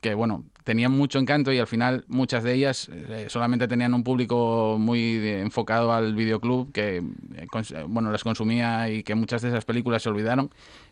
[0.00, 4.02] que bueno, tenían mucho encanto y al final muchas de ellas eh, solamente tenían un
[4.02, 7.02] público muy enfocado al videoclub que eh,
[7.36, 10.50] eh, bueno, las consumía y que muchas de esas películas se olvidaron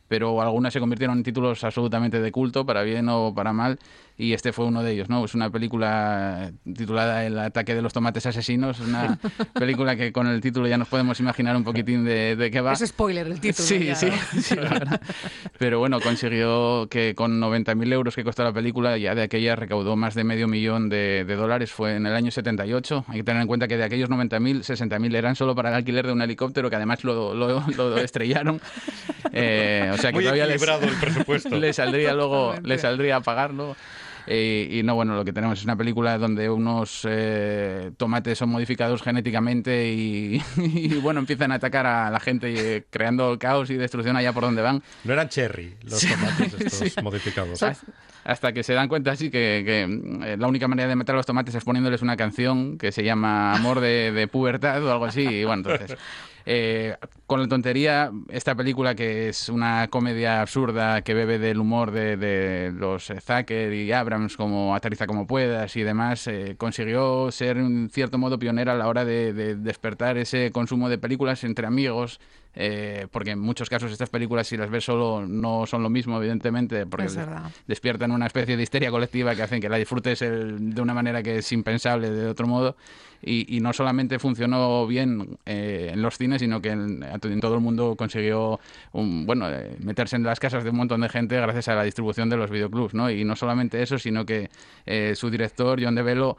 [0.08, 3.78] pero algunas se convirtieron en títulos absolutamente de culto, para bien o para mal,
[4.16, 5.24] y este fue uno de ellos, ¿no?
[5.24, 9.18] Es una película titulada El ataque de los tomates asesinos, una
[9.54, 12.74] película que con el título ya nos podemos imaginar un poquitín de, de qué va.
[12.74, 13.66] Es spoiler el título.
[13.66, 14.40] Sí, ya, sí, ¿no?
[14.42, 15.00] sí, la.
[15.58, 19.96] Pero bueno, consiguió que con 90.000 euros que costó la película, ya de aquella recaudó
[19.96, 21.72] más de medio millón de, de dólares.
[21.72, 23.06] Fue en el año 78.
[23.08, 26.06] Hay que tener en cuenta que de aquellos 90.000, 60.000 eran solo para el alquiler
[26.06, 28.60] de un helicóptero, que además lo, lo- lo estrellaron.
[29.32, 31.48] Eh, o sea que Muy todavía les- el presupuesto.
[31.58, 33.76] le saldría luego, le saldría a pagarlo.
[34.26, 38.48] Eh, y no, bueno, lo que tenemos es una película donde unos eh, tomates son
[38.48, 43.74] modificados genéticamente y, y, bueno, empiezan a atacar a la gente eh, creando caos y
[43.74, 44.82] destrucción allá por donde van.
[45.04, 47.00] No eran cherry los tomates estos Sí.
[47.02, 47.62] modificados.
[47.62, 47.84] Hasta-
[48.24, 49.82] Hasta que se dan cuenta así que, que,
[50.32, 53.04] eh, la única manera de matar a los tomates es poniéndoles una canción que se
[53.04, 55.20] llama Amor de, de pubertad o algo así.
[55.20, 55.98] Y bueno, entonces,
[56.46, 61.90] eh, con la tontería, esta película que es una comedia absurda que bebe del humor
[61.90, 67.56] de, de los Zucker y Abrams como Aterriza como puedas y demás, eh, consiguió ser
[67.56, 72.20] en cierto modo pionera a la hora de despertar ese consumo de películas entre amigos.
[72.56, 76.18] Eh, porque en muchos casos estas películas si las ves solo no son lo mismo
[76.18, 77.04] evidentemente porque
[77.66, 81.22] despiertan una especie de histeria colectiva que hacen que la disfrutes el- de una manera
[81.22, 82.76] que es impensable de otro modo.
[83.26, 87.54] Y, y no solamente funcionó bien eh, en los cines, sino que en, en todo
[87.54, 88.60] el mundo consiguió
[88.92, 91.84] un, bueno, eh, meterse en las casas de un montón de gente gracias a la
[91.84, 92.92] distribución de los videoclubs.
[92.92, 93.10] ¿no?
[93.10, 94.50] Y no solamente eso, sino que
[94.84, 96.36] eh, su director, John DeVelo,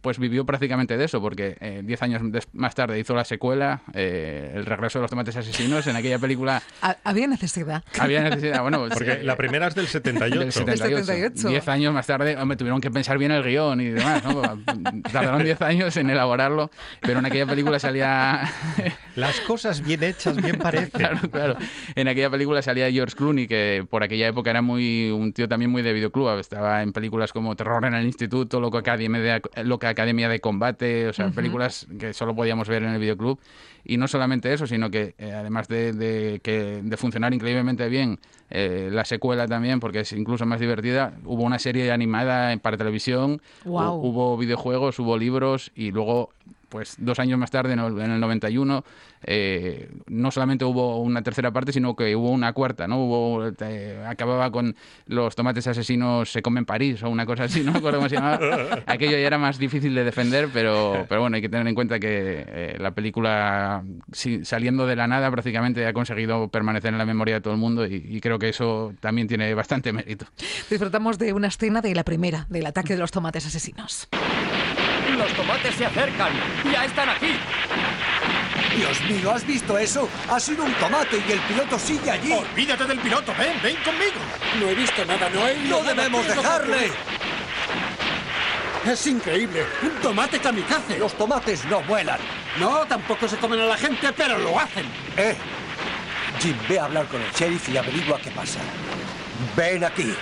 [0.00, 3.82] pues vivió prácticamente de eso, porque eh, diez años des- más tarde hizo la secuela,
[3.94, 5.86] eh, El regreso de los tomates asesinos.
[5.86, 7.82] En aquella película Ha- Había necesidad.
[7.98, 10.38] había necesidad, bueno, pues, Porque eh, la primera es del 78.
[10.38, 11.04] del 78.
[11.04, 11.48] 78.
[11.48, 14.42] Diez años más tarde, hombre, tuvieron que pensar bien el guion y demás, ¿no?
[15.12, 18.42] Tardaron diez años en elaborarlo, pero en aquella película salía...
[19.16, 20.90] Las cosas bien hechas, bien parecen.
[20.90, 21.56] Claro, claro.
[21.96, 25.72] En aquella película salía George Clooney, que por aquella época era muy un tío también
[25.72, 26.38] muy de videoclub.
[26.38, 31.06] Estaba en películas como Terror en el Instituto, Loca Academia de, Loca Academia de Combate,
[31.08, 33.38] o sea, películas que solo podíamos ver en el videoclub.
[33.84, 38.18] Y no solamente eso, sino que eh, además de, de que, de funcionar increíblemente bien
[38.50, 43.40] eh, la secuela también, porque es incluso más divertida, hubo una serie animada para televisión,
[43.64, 46.30] hu- hubo videojuegos, hubo libros y luego
[46.68, 48.84] pues dos años más tarde, en el en el 91,
[49.24, 52.98] eh, no solamente hubo una tercera parte, sino que hubo una cuarta, ¿no?
[53.04, 54.76] Hubo, eh, acababa con
[55.06, 58.82] los tomates asesinos se comen París o una cosa así, no cómo se llamaba.
[58.86, 61.98] Aquello ya era más difícil de defender, pero, pero bueno, hay que tener en cuenta
[61.98, 67.06] que eh, la película, sí, saliendo de la nada, prácticamente ha conseguido permanecer en la
[67.06, 70.26] memoria de todo el mundo y, y creo que eso también tiene bastante mérito.
[70.70, 74.08] Disfrutamos de una escena de la primera, del ataque de los tomates asesinos.
[75.38, 76.32] Los tomates se acercan.
[76.72, 77.38] Ya están aquí.
[78.76, 80.08] Dios mío, ¿has visto eso?
[80.28, 82.32] Ha sido un tomate y el piloto sigue allí.
[82.32, 83.32] Olvídate del piloto.
[83.38, 84.18] Ven, ven conmigo.
[84.58, 86.90] No he visto nada, no he No No debemos ¿Qué es lo que dejarle.
[88.84, 89.64] Es increíble.
[89.82, 90.98] Un tomate kamikaze.
[90.98, 92.18] Los tomates no vuelan.
[92.58, 94.86] No, tampoco se comen a la gente, pero lo hacen.
[95.16, 95.36] Eh,
[96.40, 98.58] Jim, ve a hablar con el sheriff y averigua qué pasa.
[99.56, 100.14] Ven aquí.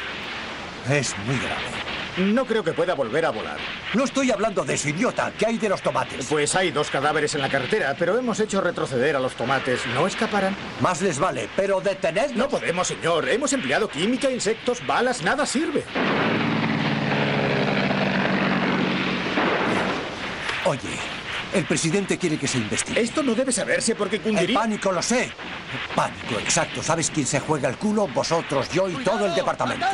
[0.90, 1.95] Es muy grave.
[2.16, 3.58] No creo que pueda volver a volar.
[3.94, 5.32] No estoy hablando de eso, idiota.
[5.38, 6.26] ¿Qué hay de los tomates?
[6.26, 9.80] Pues hay dos cadáveres en la carretera, pero hemos hecho retroceder a los tomates.
[9.94, 10.56] ¿No escaparán?
[10.80, 12.36] Más les vale, pero detenedlos.
[12.36, 13.28] No podemos, señor.
[13.28, 15.84] Hemos empleado química, insectos, balas, nada sirve.
[20.64, 20.80] Oye,
[21.52, 22.98] el presidente quiere que se investigue.
[23.00, 24.58] Esto no debe saberse porque El cundiría.
[24.58, 25.30] pánico, lo sé.
[25.94, 26.82] Pánico, exacto.
[26.82, 28.08] ¿Sabes quién se juega el culo?
[28.08, 29.86] Vosotros, yo y todo el departamento.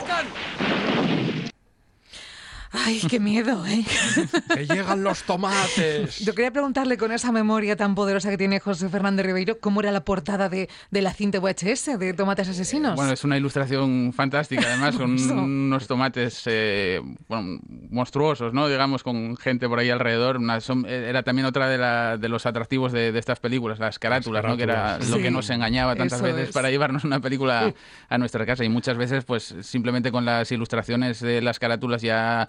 [2.75, 3.85] Ay, qué miedo, ¿eh?
[4.55, 6.19] ¡Que llegan los tomates!
[6.21, 9.93] Yo quería preguntarle con esa memoria tan poderosa que tiene José Fernández Ribeiro, ¿cómo era
[9.93, 12.97] la portada de, de la cinta VHS de Tomates Asesinos?
[12.97, 18.69] Bueno, es una ilustración fantástica, además, con unos tomates eh, bueno, monstruosos, ¿no?
[18.69, 20.39] Digamos, con gente por ahí alrededor.
[20.39, 23.79] Una- son- eh, era también otra de, la- de los atractivos de, de estas películas,
[23.81, 24.57] las carátulas, ¿no?
[24.57, 26.55] Que era lo que nos engañaba tantas eso veces es.
[26.55, 27.75] para llevarnos una película
[28.09, 28.65] a nuestra casa.
[28.65, 32.49] Y muchas veces, pues, simplemente con las ilustraciones de las carátulas ya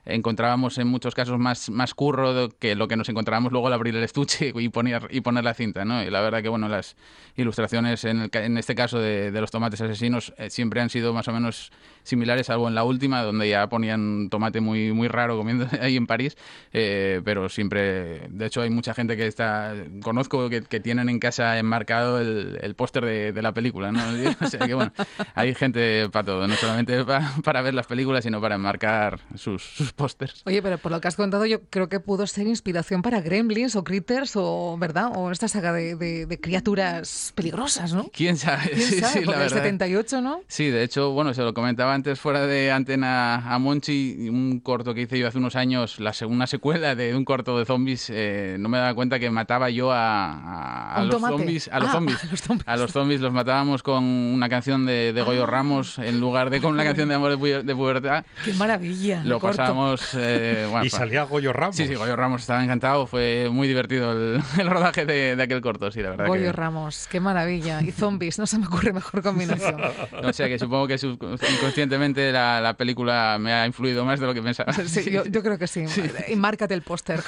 [0.05, 3.95] encontrábamos en muchos casos más, más curro que lo que nos encontrábamos luego al abrir
[3.95, 6.03] el estuche y poner, y poner la cinta, ¿no?
[6.03, 6.95] Y la verdad que, bueno, las
[7.35, 11.27] ilustraciones en, el en este caso de, los tomates asesinos eh, siempre han sido más
[11.27, 11.71] o menos
[12.03, 16.07] similares, salvo en la última, donde ya ponían tomate muy, muy raro comiendo ahí en
[16.07, 16.37] París,
[16.73, 21.19] eh, pero siempre, de hecho hay mucha gente que está, conozco que, que tienen en
[21.19, 24.01] casa enmarcado el, el póster de, la película, ¿no?
[24.41, 24.91] O sea que, bueno,
[25.35, 29.90] hay gente para todo, no solamente pa- para ver las películas, sino para enmarcar sus
[29.93, 30.41] pósters.
[30.45, 33.75] Oye, pero por lo que has contado, yo creo que pudo ser inspiración para Gremlins
[33.75, 35.11] o Critters o, ¿verdad?
[35.15, 38.09] O esta saga de, de- de criaturas peligrosas, ¿no?
[38.13, 38.69] ¿Quién sabe?
[38.69, 39.13] ¿Quién Sí, sabe?
[39.13, 39.57] sí, la Porque el verdad.
[39.63, 40.41] 78, ¿no?
[40.47, 44.93] Sí, de hecho, bueno, se lo comentaba antes fuera de antena a Monchi, un corto
[44.93, 48.55] que hice yo hace unos años, la segunda secuela de un corto de zombies, eh,
[48.59, 51.79] no me daba cuenta que mataba yo a, a- a ¿A un los zombies, a
[51.79, 52.67] los Ah, zombies, a los zombies.
[52.67, 55.23] a los zombies los matábamos con una canción de, de Ah.
[55.23, 58.25] Goyo Ramos en lugar de con una canción de amor de, pu- de pubertad.
[58.45, 59.21] ¡Qué maravilla!
[59.23, 59.57] Lo corto.
[59.57, 59.80] pasábamos.
[60.15, 61.75] Eh, bueno, Y pa- salía Goyo Ramos.
[61.75, 63.07] Sí, sí, Goyo Ramos estaba encantado.
[63.07, 66.27] Fue muy divertido el, el rodaje de, de aquel corto, sí, la verdad.
[66.27, 67.81] Goyo que- Ramos, qué maravilla.
[67.81, 69.75] Y zombies, no se me ocurre mejor combinación.
[70.23, 74.33] O sea que supongo que inconscientemente la, la película me ha influido más de lo
[74.33, 74.71] que pensaba.
[74.73, 75.85] Sí, yo, yo creo que sí.
[76.27, 77.21] Y márcate el póster.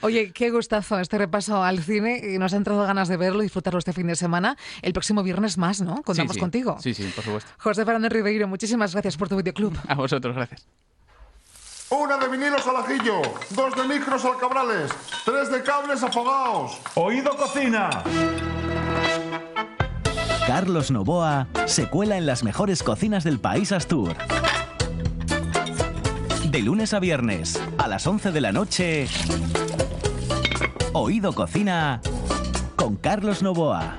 [0.00, 2.20] Oye, qué gustazo este repaso al cine.
[2.34, 4.56] Y nos ha entrado ganas de verlo y disfrutarlo este fin de semana.
[4.82, 6.02] El próximo viernes más, ¿no?
[6.02, 6.40] Contamos Sí, sí.
[6.40, 6.76] contigo.
[6.80, 7.50] Sí, sí, por supuesto.
[7.58, 9.76] José Fernández Ribeiro, muchísimas gracias por tu videoclub.
[9.88, 10.66] A vosotros, gracias.
[11.90, 14.92] Una de vinilos al ajillo, dos de micros al cabrales,
[15.24, 16.78] tres de cables afogados.
[16.94, 17.90] Oído cocina.
[20.46, 24.14] Carlos Novoa se cuela en las mejores cocinas del país Astur.
[26.44, 29.08] De lunes a viernes, a las 11 de la noche,
[30.92, 32.00] Oído Cocina
[32.76, 33.98] con Carlos Novoa.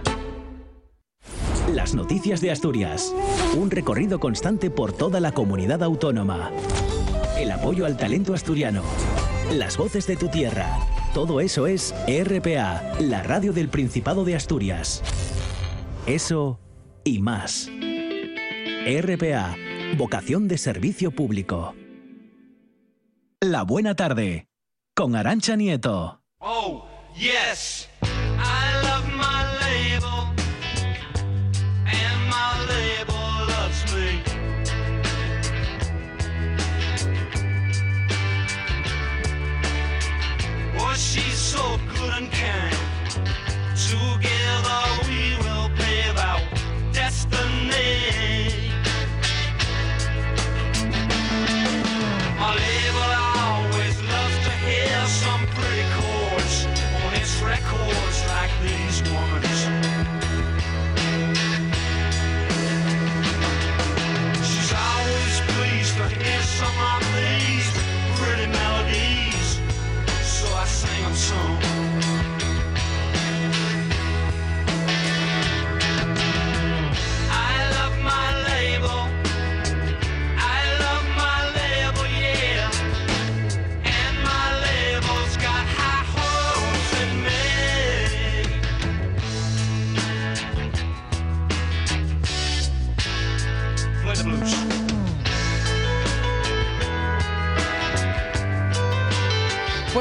[1.74, 3.14] Las noticias de Asturias.
[3.58, 6.52] Un recorrido constante por toda la comunidad autónoma.
[7.42, 8.84] El apoyo al talento asturiano.
[9.52, 10.78] Las voces de tu tierra.
[11.12, 15.02] Todo eso es RPA, la radio del Principado de Asturias.
[16.06, 16.60] Eso
[17.04, 17.68] y más.
[18.86, 19.56] RPA,
[19.98, 21.74] vocación de servicio público.
[23.40, 24.48] La buena tarde,
[24.96, 26.22] con Arancha Nieto.
[26.38, 27.90] Oh, yes.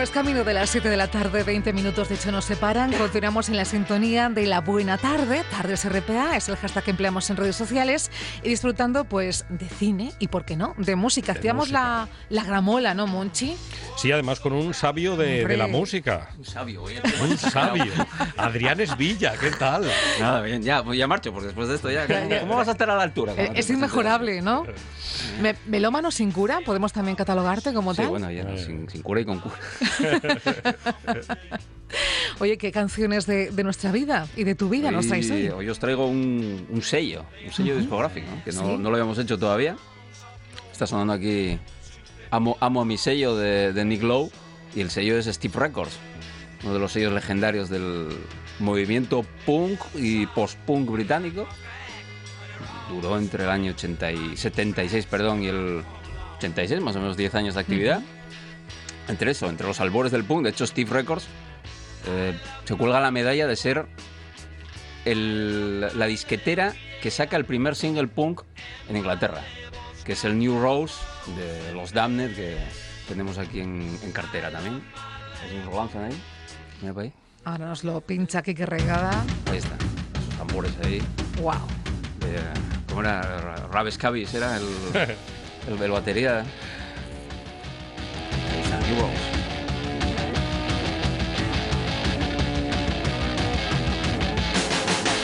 [0.00, 2.90] Pues camino de las 7 de la tarde, 20 minutos de hecho nos separan.
[2.94, 5.42] Continuamos en la sintonía de la buena tarde.
[5.50, 8.10] Tardes RPA es el hashtag que empleamos en redes sociales.
[8.42, 11.32] Y disfrutando pues de cine y, ¿por qué no?, de música.
[11.32, 13.54] Hacíamos la, la gramola, ¿no, Monchi?
[13.98, 16.30] Sí, además con un sabio de, de la música.
[16.38, 17.02] Un sabio, oye.
[17.20, 17.92] Un sabio.
[18.38, 19.84] Adrián Esvilla, ¿qué tal?
[20.18, 22.06] Nada, bien, ya, pues ya marcho, porque después de esto ya.
[22.40, 23.32] ¿Cómo vas a estar a la altura?
[23.32, 24.64] Eh, cuando te Es inmejorable, ¿no?
[25.42, 28.08] Me- melómano sin cura, podemos también catalogarte como Sí, tal.
[28.08, 29.56] bueno, ya, sin, sin cura y con cura.
[32.38, 35.48] Oye, ¿qué canciones de, de nuestra vida y de tu vida nos traes hoy?
[35.48, 38.76] hoy os traigo un, un sello, un sello discográfico, que no, Sí.
[38.78, 39.76] no lo habíamos hecho todavía.
[40.72, 41.58] Está sonando aquí
[42.30, 44.30] Amo, amo a mi sello de, de Nick Lowe
[44.74, 45.98] y el sello es Steve Records,
[46.62, 48.08] uno de los sellos legendarios del
[48.60, 51.46] movimiento punk y post-punk británico.
[52.88, 55.82] Duró entre el año 80 y 76 perdón, y el
[56.36, 58.00] 86, más o menos 10 años de actividad.
[59.10, 61.26] Entre eso, entre los albores del punk, de hecho Steve Records
[62.06, 63.86] eh, se cuelga la medalla de ser
[65.04, 68.42] el- la disquetera que saca el primer single punk
[68.88, 69.42] en Inglaterra,
[70.04, 70.94] que es el New Rose
[71.36, 72.56] de los Damned que
[73.08, 74.82] tenemos aquí en, en cartera también.
[75.64, 76.22] Nos lo lanzan ahí.
[76.82, 77.12] Mira para ahí.
[77.44, 79.24] Ahora nos lo pincha aquí que regada.
[79.50, 79.74] Ahí está.
[79.74, 81.02] Esos tambores ahí.
[81.40, 81.54] Wow.
[82.20, 82.38] de-
[82.88, 83.66] ¿Cómo era?
[83.72, 84.64] Raves Cavis era el,
[85.74, 86.44] el, el batería.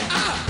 [0.09, 0.47] Ah!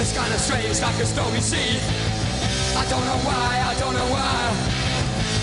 [0.00, 1.78] It's kinda strange, like a stormy sea.
[2.76, 4.74] I don't know why, I don't know why.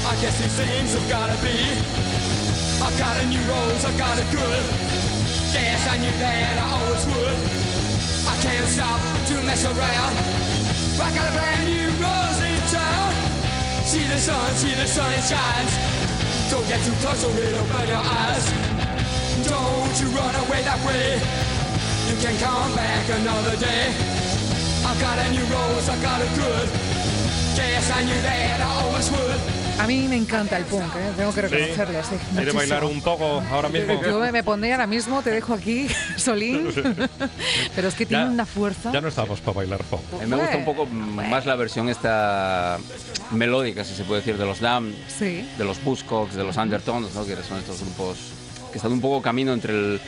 [0.05, 2.20] I guess these things have gotta be.
[2.81, 4.63] I got a new rose, I got it good.
[5.53, 7.37] Yes, I knew that I always would.
[8.25, 8.97] I can't stop
[9.29, 10.13] to mess around.
[10.97, 13.13] I got a brand new rose in town.
[13.85, 15.73] See the sun, see the sun, it shines.
[16.49, 18.45] Don't get too close or it'll burn your eyes.
[19.45, 21.21] Don't you run away that way.
[22.09, 23.93] You can come back another day.
[24.89, 26.67] I got a new rose, I got it good.
[27.53, 29.60] Yes, I knew that I always would.
[29.81, 31.11] A mí me encanta el punk, ¿eh?
[31.17, 32.03] tengo que reconocerlo.
[32.03, 32.53] sí, ¿Quiere muchísimo.
[32.59, 33.99] bailar un poco ahora mismo?
[34.03, 36.67] Yo me- me pondré ahora mismo, te dejo aquí, Solín.
[37.75, 38.91] Pero es que tiene Ya- una fuerza.
[38.91, 39.81] Ya no estamos para bailar.
[39.91, 42.77] A mí me gusta un poco más la versión esta
[43.31, 45.47] melódica, si se puede decir, de los Dam, Sí.
[45.57, 47.25] de los Buzzcocks, de los Undertones, ¿no?
[47.25, 48.17] que son estos grupos
[48.71, 49.99] que están un poco camino entre el,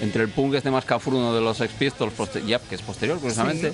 [0.00, 2.14] entre el punk este más cafruno de los Sex Pistols,
[2.46, 3.72] ya, que es posterior, curiosamente,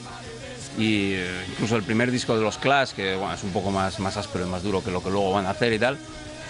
[0.78, 3.98] y eh, incluso el primer disco de los Clash, que bueno, es un poco más,
[3.98, 5.98] más áspero y más duro que lo que luego van a hacer y tal.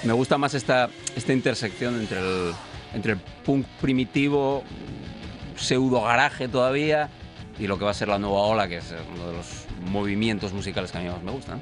[0.05, 2.53] Me gusta más esta, esta intersección entre el,
[2.95, 4.64] entre el punk primitivo,
[5.57, 7.09] pseudo garaje todavía,
[7.59, 9.47] y lo que va a ser la nueva ola, que es uno de los
[9.91, 11.61] movimientos musicales que a mí más me gustan.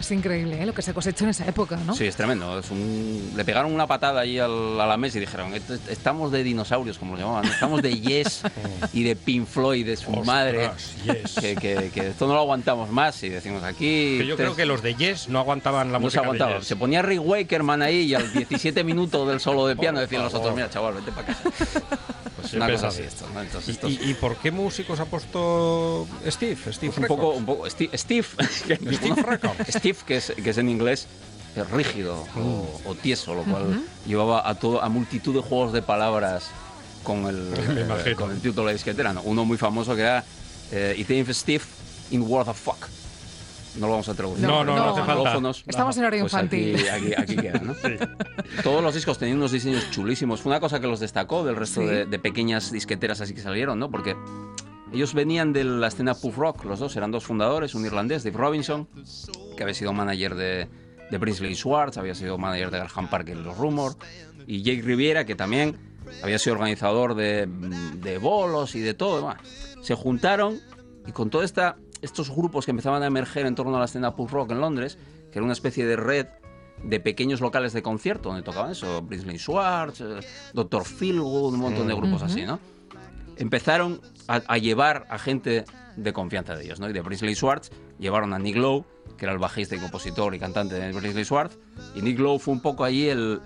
[0.00, 0.64] Es increíble ¿eh?
[0.66, 1.94] lo que se cosechó en esa época, ¿no?
[1.94, 2.58] Sí, es tremendo.
[2.58, 3.32] Es un...
[3.36, 6.98] Le pegaron una patada allí al- a la mesa y dijeron, "Est- estamos de dinosaurios,
[6.98, 8.40] como lo llamaban, estamos de Yes
[8.94, 10.70] y de Pink Floyd, de su madre,
[11.04, 11.34] Yes.
[11.38, 14.16] que, que- que esto no lo aguantamos más y decimos aquí...
[14.18, 16.24] Que yo tres- creo que los de Yes no aguantaban la no se música de
[16.26, 16.58] aguantaba.
[16.60, 16.66] Yes.
[16.66, 20.32] Se ponía Rick Wakerman ahí y al 17 minutos del solo de piano decían los
[20.32, 21.42] otros, mira chaval, vete para casa.
[22.40, 23.40] Pues una cosa así esto, ¿no?
[23.40, 26.56] Entonces, ¿Y, estos- y- y por qué músicos ha puesto Steve?
[26.72, 28.26] Steve Pues un poco, un poco Steve, Steve,
[28.66, 28.76] que,
[29.72, 31.06] Steve que es, que es en inglés
[31.56, 35.82] es rígido o, o tieso, lo cual llevaba a todo a multitud de juegos de
[35.82, 36.44] palabras
[37.02, 37.52] con el
[37.84, 38.16] imagino.
[38.16, 39.22] con el título de disquetera, ¿no?
[39.22, 40.24] Uno muy famoso que era
[40.70, 41.64] eh, It ain't Steve
[42.12, 42.86] in World of Fuck.
[43.76, 44.46] No lo vamos a traducir.
[44.46, 45.12] No, no, no hace falta.
[45.12, 46.88] anglófonos, Estamos en horario pues aquí- infantil.
[46.90, 47.74] Aquí, aquí queda, ¿no?
[48.62, 50.40] Todos los discos tenían unos diseños chulísimos.
[50.40, 51.86] Fue una cosa que los destacó del resto Sí.
[51.86, 53.90] de, de pequeñas disqueteras así que salieron, ¿no?
[53.90, 54.16] Porque
[54.92, 58.36] ellos venían de la escena puff rock, los dos, eran dos fundadores, un irlandés, Dave
[58.36, 58.88] Robinson,
[59.56, 60.68] que había sido manager de,
[61.10, 63.96] de Brinsley Schwartz, había sido manager de Graham Parker y los Rumors,
[64.48, 65.76] y Jake Riviera, que también
[66.24, 69.22] había sido organizador de, de bolos y de todo.
[69.22, 69.40] Bueno,
[69.80, 70.58] se juntaron
[71.06, 71.44] y con todos
[72.02, 74.98] estos grupos que empezaban a emerger en torno a la escena puff rock en Londres,
[75.30, 76.26] que era una especie de red
[76.82, 80.20] de pequeños locales de concierto donde tocaban eso, Brinsley Schwartz, eh,
[80.54, 80.84] Dr.
[80.84, 82.24] Philgood, un montón de grupos Ujú.
[82.32, 82.58] así, ¿no?
[83.36, 85.64] empezaron a, a llevar a gente
[85.96, 86.88] de confianza de ellos, ¿no?
[86.90, 88.84] Y de Brinsley Schwartz llevaron a Nick Lowe,
[89.16, 91.58] que era el bajista y compositor y cantante de Brinsley Schwartz,
[91.94, 93.40] y Nick Lowe fue un poco allí el,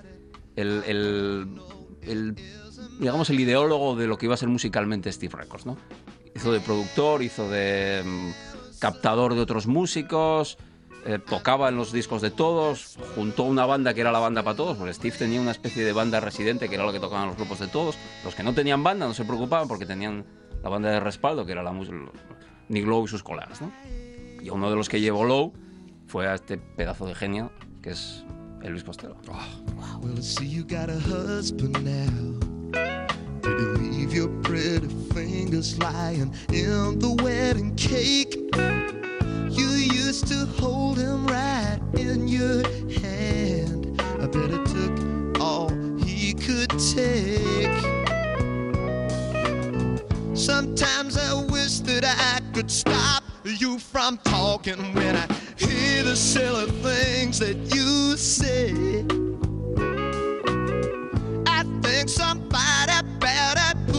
[0.57, 1.61] el, el-
[2.03, 2.35] el,
[2.99, 5.77] digamos, el ideólogo de lo que iba a ser musicalmente Steve Records, ¿no?
[6.35, 10.59] Hizo de productor, hizo de mm, captador de otros músicos,
[11.07, 14.57] eh, tocaba en los discos de todos, juntó una banda que era la banda para
[14.57, 17.37] todos, porque Steve tenía una especie de banda residente que era lo que tocaban los
[17.37, 17.97] grupos de todos.
[18.25, 20.25] Los que no tenían banda no se preocupaban porque tenían
[20.63, 21.73] la banda de respaldo, que era la
[22.69, 23.61] Nick Lowe y sus colegas.
[23.61, 23.71] ¿no?
[24.43, 25.53] Y uno de los que llevó Lowe
[26.07, 28.25] fue a este pedazo de genio que es
[28.63, 29.17] Elvis Costello.
[30.03, 30.19] Well,
[32.41, 32.54] I
[33.59, 38.35] he leave your pretty fingers lying in the wedding cake?
[39.51, 42.63] You used to hold him right in your
[43.01, 44.01] hand.
[44.01, 48.05] I bet it took all he could take.
[50.37, 55.27] Sometimes I wish that I could stop you from talking when I
[55.57, 59.05] hear the silly things that you say.
[61.47, 62.54] I think better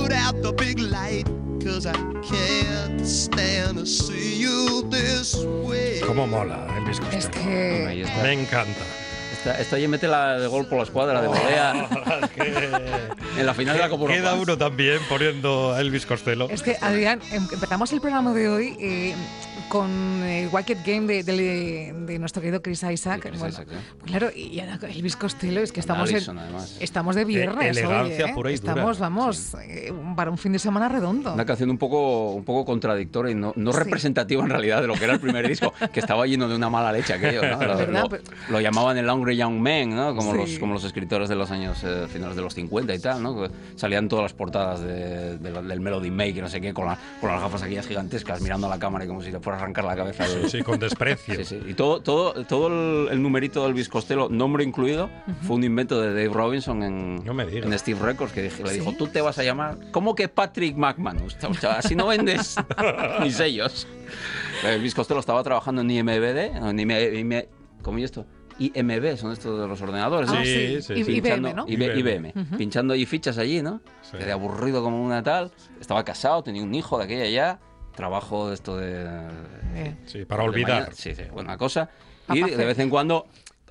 [0.06, 1.26] put out the big light,
[1.64, 5.36] cause I can't stand to see you this
[5.66, 6.00] way.
[6.02, 7.18] ¿Cómo mola Elvis Costello?
[7.18, 8.22] Es que-.
[8.22, 9.05] Me encanta.
[9.46, 11.88] Esta, esta ya mete la de gol por la escuadra, de volea.
[13.38, 16.50] en la final de la Copa Queda uno también poniendo a Elvis Costello.
[16.50, 19.14] Es que, Adrián, em- empezamos el programa de hoy eh,
[19.70, 19.88] con
[20.24, 23.22] el Wicked Game de, de- de nuestro querido Chris Isaac.
[23.22, 23.76] Chris Bueno, Isaac, ¿eh?
[24.00, 26.78] pues claro, y ahora Elvis Costello, es que estamos, en- Allison, además.
[26.80, 27.78] estamos de viernes.
[27.84, 28.26] Hoy, ¿eh?
[28.34, 28.72] pura y dura.
[28.74, 31.34] Estamos, vamos, eh, para un fin de semana redondo.
[31.34, 33.78] Una canción un poco, un poco contradictoria y no, no Sí.
[33.80, 36.70] representativa en realidad de lo que era el primer disco, que estaba lleno de una
[36.70, 37.56] mala leche aquello, ¿no?
[37.66, 38.10] Lo, lo-
[38.50, 40.16] lo llamaban el Young Men, ¿no?
[40.16, 40.38] Como, Sí.
[40.38, 43.48] los, como los escritores de los años eh, finales de los 50 y tal, ¿no?
[43.76, 46.98] Salían todas las portadas de- de del Melody Make y no sé qué, con, la-
[47.22, 49.62] con las gafas aquellas gigantescas, mirando a la cámara y como si le fuera a
[49.62, 50.26] arrancar la cabeza.
[50.28, 51.36] Sí, sí, con desprecio.
[51.38, 51.60] Sí, sí.
[51.68, 55.10] Y todo, todo, todo el, el numerito de Elvis Costello, nombre incluido,
[55.44, 59.08] fue un invento de Dave Robinson en, en Steve Records, que dije- le dijo, tú
[59.08, 61.36] te vas a llamar, ¿cómo que Patrick McManus?
[61.48, 62.56] O sea, así no vendes
[63.22, 63.88] ni sellos.
[64.64, 67.48] Elvis Costello estaba trabajando en IMBD, no, en
[67.82, 68.26] ¿cómo es esto?
[68.60, 70.30] IMB, son estos de los ordenadores.
[70.30, 70.46] Ah, ¿no?
[70.46, 71.04] sí, sí, sí.
[71.04, 72.34] Pinchando- IBM, IBM.
[72.58, 73.82] Pinchando ahí fichas allí, ¿no?
[74.02, 74.18] Sí.
[74.20, 75.52] Era aburrido como una tal.
[75.80, 77.60] Estaba casado, tenía un hijo de aquella ya.
[77.96, 79.08] Trabajo de esto de...
[80.06, 80.94] Sí, para olvidar.
[80.94, 81.90] Sí, sí, buena cosa.
[82.34, 83.28] Y de vez en cuando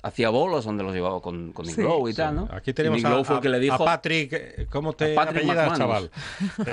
[0.07, 1.81] hacía bolos donde los llevaba con, con Nick Sí.
[1.81, 2.17] Lowe y Sí.
[2.17, 2.47] tal, ¿no?
[2.51, 3.73] Aquí tenemos a- fue el que le a- dijo...
[3.75, 5.77] a Patrick, eh, ¿cómo te a Patrick apellidas, McManus.
[5.79, 6.11] chaval?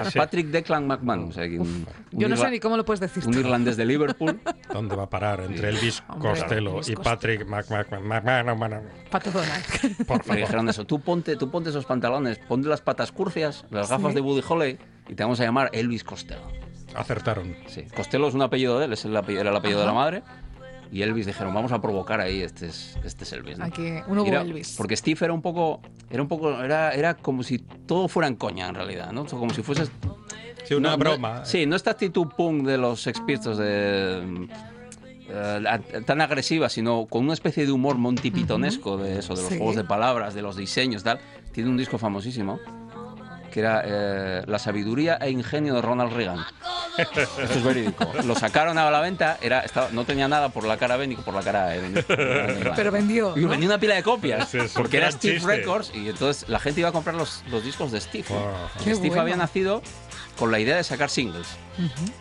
[0.07, 0.11] A.
[0.11, 1.39] Patrick Declan McManus.
[1.39, 3.27] aquí, un- Yo un no sé ni cómo lo puedes decir.
[3.27, 4.39] Un irlandés de Liverpool.
[4.73, 5.41] ¿Dónde va a parar?
[5.41, 7.03] Entre Elvis Hombre, Costello Elvis y Costello.
[7.17, 7.67] Patrick Mac.
[9.11, 10.27] Pato Donald.
[10.29, 14.11] Me dijeron eso, tú ponte, tú ponte esos pantalones, ponte las patas curcias, las gafas
[14.11, 14.15] Sí.
[14.17, 14.79] de Woody Holly
[15.09, 16.43] y te vamos a llamar Elvis Costello.
[16.95, 17.57] Acertaron.
[17.69, 19.93] Sí, Costello es un apellido de él, es el apellido, era el apellido de la
[19.93, 20.01] Ajá.
[20.01, 20.23] madre.
[20.93, 23.57] Y Elvis dijeron, vamos a provocar ahí, este es, este es Elvis.
[23.59, 23.65] ¿no?
[23.65, 24.75] Aquí, un nuevo Era- Elvis.
[24.77, 25.81] Porque Steve era un poco,
[26.11, 29.25] era un poco, era, era como si todo fuera en coña en realidad, ¿no?
[29.25, 29.87] Como si fuese...
[30.65, 31.45] Sí, una no- no- broma.
[31.47, 34.49] sí, no esta actitud punk de los Sex Pistols de...
[35.35, 39.51] a- tan agresiva, sino con una especie de humor Monty Pythonesco de eso, de los
[39.51, 39.57] Sí.
[39.57, 41.19] juegos de palabras, de los diseños, tal.
[41.53, 42.59] Tiene un disco famosísimo
[43.53, 46.45] que era eh, La sabiduría e ingenio de Ronald Reagan.
[46.99, 48.05] Esto es verídico.
[48.25, 51.15] Lo sacaron a la venta, era, estaba, no tenía nada por la cara B ni
[51.17, 52.05] por la cara venía-
[52.77, 53.33] Pero vendió.
[53.37, 55.49] y venía una pila de copias, es porque era Steve chiste.
[55.57, 58.25] Records y entonces la gente iba a comprar los, los discos de Steve.
[58.85, 59.23] Qué Steve bueno.
[59.23, 59.83] había nacido
[60.39, 61.47] con la idea de sacar singles.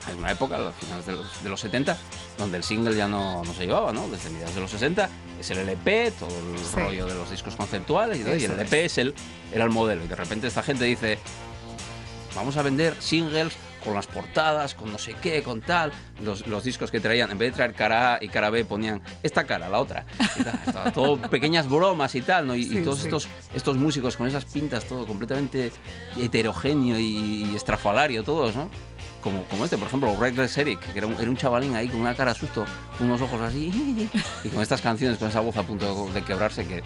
[0.09, 1.97] En una época, a finales de los, de los 70,
[2.37, 4.07] donde el single ya no, no se llevaba, ¿no?
[4.09, 5.09] Desde mediados de los 60
[5.39, 6.75] es el LP, todo el Sí.
[6.75, 9.13] rollo de los discos conceptuales y, todo, y el LP es el,
[9.53, 10.03] era el modelo.
[10.03, 11.17] Y de repente esta gente dice,
[12.35, 13.53] vamos a vender singles
[13.83, 15.91] con las portadas, con no sé qué, con tal.
[16.23, 19.01] Los, los discos que traían, en vez de traer cara A y cara B, ponían
[19.23, 20.05] esta cara, la otra.
[20.39, 22.55] Y tal, estaba todo pequeñas bromas y tal, ¿no?
[22.55, 23.05] Y, todos sí.
[23.05, 25.71] estos, estos músicos con esas pintas, todo completamente
[26.17, 28.69] heterogéneo y, y estrafalario, todos, ¿no?
[29.21, 32.01] Como, como este, por ejemplo, Reckless Eric, que era un, era un chavalín ahí con
[32.01, 32.65] una cara de susto,
[32.99, 34.09] unos ojos así,
[34.43, 36.81] y con estas canciones, con esa voz a punto de quebrarse, que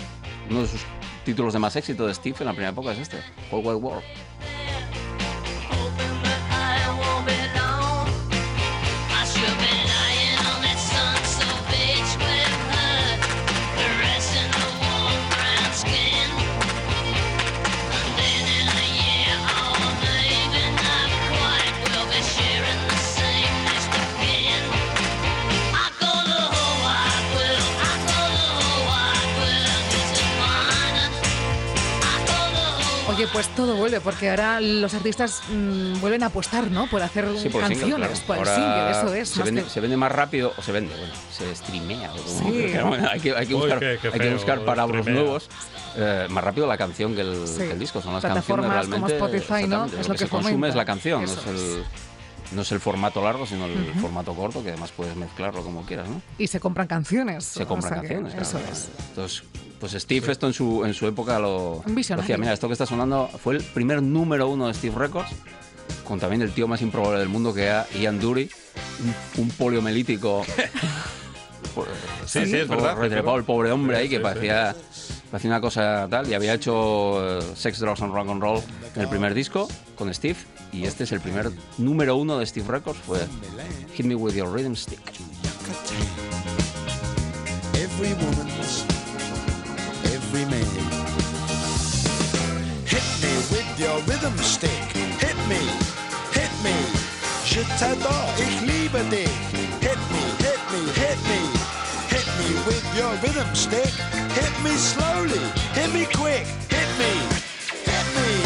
[0.50, 0.82] uno de sus
[1.24, 3.18] títulos de más éxito de Steve en la primera época es este,
[3.52, 4.04] World Wide War.
[33.36, 36.88] Pues todo vuelve, porque ahora los artistas mm, vuelven a apostar, ¿no?
[36.88, 38.14] Por hacer Sí, por el canciones, single, claro.
[38.28, 39.30] por el Ahora single, eso es.
[39.30, 42.10] Se más vende, que- se vende más rápido, o se vende, bueno, se streamea.
[42.10, 42.66] como- Sí.
[42.72, 45.24] pero bueno, hay, que, hay que Uy, buscar, qué- qué hay que buscar palabras streamea.
[45.24, 45.50] nuevos.
[45.98, 47.58] eh, más rápido la canción que el, Sí.
[47.60, 48.02] que el disco.
[48.02, 49.14] Son las canciones como realmente.
[49.14, 49.86] Spotify, ¿no?
[49.86, 51.84] exactamente, Es lo lo que, que se consume es la canción, no es, el,
[52.52, 56.10] no es el formato largo, sino el formato corto, que además puedes mezclarlo como quieras,
[56.10, 56.22] ¿no?
[56.38, 57.46] Y se compran canciones.
[57.46, 58.46] Se o compran que canciones, claro.
[58.46, 58.90] Eso es.
[59.10, 59.44] Entonces,
[59.80, 61.84] pues Steve esto en su, en su época lo,
[62.18, 62.38] lo hacía.
[62.38, 65.30] Mira, esto que está sonando fue el primer número uno de Steve Records,
[66.08, 68.50] con también el tío más improbable del mundo que era Ian Dury,
[69.38, 70.44] un, un poliomelítico.
[71.76, 71.88] Por-
[72.26, 72.98] Sí, sí, es verdad.
[72.98, 74.76] retrepado el pobre hombre Sí, ahí que sí, parecía,
[75.30, 78.62] parecía una cosa tal y había hecho eh, Sex, Drugs and Rock and Roll
[78.96, 80.38] en el primer disco con Steve
[80.72, 83.20] y este es el primer número uno de Steve Records fue
[83.94, 85.02] Hit Me With Your Rhythm Stick
[90.36, 90.68] Every man.
[92.84, 94.84] Hit me with your rhythm stick.
[95.24, 95.62] Hit me,
[96.36, 96.76] hit me.
[97.46, 99.32] Je t'adore, ich liebe dich.
[99.80, 101.40] Hit me, hit me, hit me.
[102.12, 103.94] Hit me with your rhythm stick.
[104.36, 105.40] Hit me slowly,
[105.74, 106.46] hit me quick.
[106.68, 107.14] Hit me,
[107.88, 108.45] hit me,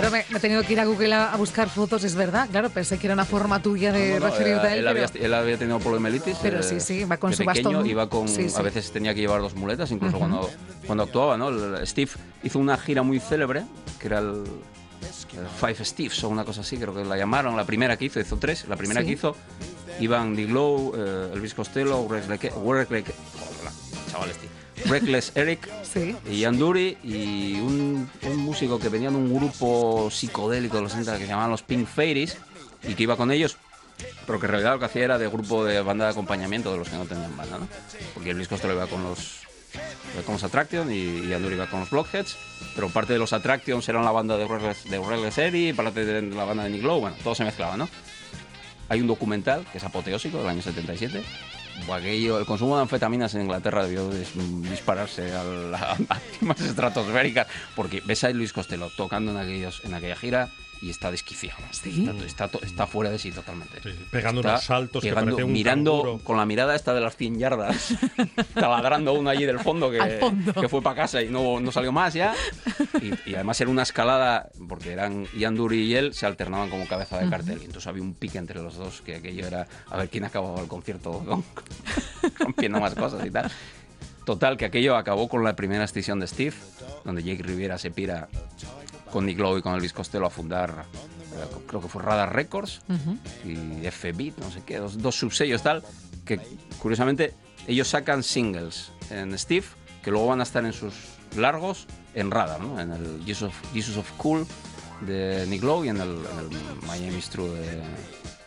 [0.00, 2.48] Claro, me, me he tenido que ir a Google a, a buscar fotos, es verdad.
[2.50, 4.78] Claro, pensé que era una forma tuya de No, no, referirte a él.
[4.78, 6.36] él, pero- había, él había tenido poliomielitis.
[6.42, 7.86] Pero eh, sí, sí, va con su pequeño, bastón.
[7.86, 8.54] Iba con, Sí, sí.
[8.58, 10.48] A veces tenía que llevar dos muletas, incluso cuando,
[10.86, 11.36] cuando actuaba.
[11.36, 11.48] ¿no?
[11.50, 12.10] El- Steve
[12.42, 13.64] hizo una gira muy célebre,
[13.98, 14.44] que era el,
[15.38, 17.56] el Five Steves o una cosa así, creo que la llamaron.
[17.56, 18.66] La primera que hizo, hizo tres.
[18.68, 19.06] La primera Sí.
[19.06, 19.36] que hizo,
[20.00, 22.26] iban Dick Lowe, eh, Elvis Costello, Rex
[22.56, 22.86] hola,
[24.10, 24.48] chaval este.
[24.86, 25.68] Reckless Eric
[26.30, 30.92] y Ian Dury y un, un músico que venía de un grupo psicodélico de los
[30.92, 32.38] 60 que se llamaban los Pink Fairies
[32.82, 33.56] y que iba con ellos,
[34.26, 36.78] pero que en realidad lo que hacía era de grupo de banda de acompañamiento de
[36.78, 37.68] los que no tenían banda, ¿no?
[38.14, 39.40] Porque Elvis Costello iba con los
[40.14, 42.36] iba con los Attraction y Dury iba con los Blockheads,
[42.74, 46.22] pero parte de los Attractions eran la banda de Reckless, de Reckless Eric, parte de
[46.22, 47.88] la banda de Nick Lowe, bueno, todo se mezclaba, ¿no?
[48.88, 51.22] Hay un documental que es apoteósico del año 77.
[51.88, 54.34] El consumo de anfetaminas en Inglaterra debió dis-
[54.70, 59.94] dispararse a, la- a máximas estratosféricas porque ves a Luis Costello tocando en, aquellos, en
[59.94, 60.48] aquella gira
[60.82, 61.62] y está desquiciado.
[61.70, 61.88] Está,
[62.24, 63.80] está, to- está fuera de sí totalmente.
[64.10, 66.24] pegando Está unos saltos que pegando- parece un mirando canguro.
[66.24, 67.94] con la mirada esta de las 100 yardas,
[68.54, 70.54] taladrando uno allí del fondo que, fondo.
[70.54, 72.34] que fue para casa y no, no salió más ya.
[73.00, 76.86] Y, y además era una escalada, porque eran Ian Dury y él, se alternaban como
[76.86, 77.58] cabeza de cartel.
[77.60, 80.60] Y entonces había un pique entre los dos, que aquello era a ver quién acababa
[80.60, 81.44] el concierto con-
[82.38, 83.50] rompiendo más cosas y tal.
[84.24, 86.54] Total, que aquello acabó con la primera escisión de Steve,
[87.04, 88.28] donde Jake Riviera se pira
[89.12, 90.86] con Nick Lowe y con Elvis Costello a fundar,
[91.34, 92.80] eh, creo que fue Radar Records
[93.44, 95.82] y F-Beat, no sé qué, dos, dos subsellos tal,
[96.24, 96.40] que
[96.78, 97.34] curiosamente
[97.66, 99.66] ellos sacan singles en Steve,
[100.02, 100.94] que luego van a estar en sus
[101.36, 102.80] largos en Radar, ¿no?
[102.80, 104.46] en el Jesus of, Jesus of Cool
[105.02, 106.50] de Nick Lowe y en el, en el
[106.86, 107.82] Miami's True de,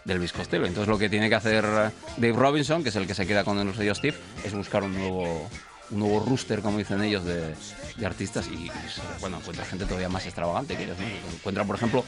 [0.05, 0.65] de Elvis Costello.
[0.65, 3.43] Entonces lo que tiene que hacer eh, Dave Robinson, que es el que se queda
[3.43, 5.49] con el sello Steve, es buscar un nuevo
[5.91, 7.53] un nuevo rooster, como dicen ellos, de,
[7.97, 8.71] de artistas y, y,
[9.19, 10.97] bueno, encuentra gente todavía más extravagante que ellos.
[10.99, 11.05] ¿no?
[11.35, 12.03] Encuentra, por ejemplo,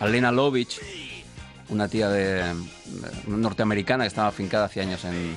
[0.00, 0.80] a Lena Lovich,
[1.68, 2.42] una tía de,
[3.26, 5.36] una norteamericana que estaba afincada hace años en,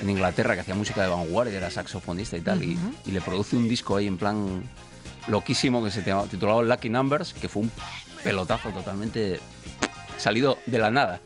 [0.00, 2.78] en Inglaterra, que hacía música de vanguardia, era saxofonista y tal, y-
[3.10, 4.62] le produce un disco ahí en plan
[5.28, 7.72] loquísimo que se titulaba Lucky Numbers, que fue un
[8.22, 9.40] pelotazo totalmente
[10.18, 11.20] salido de la nada.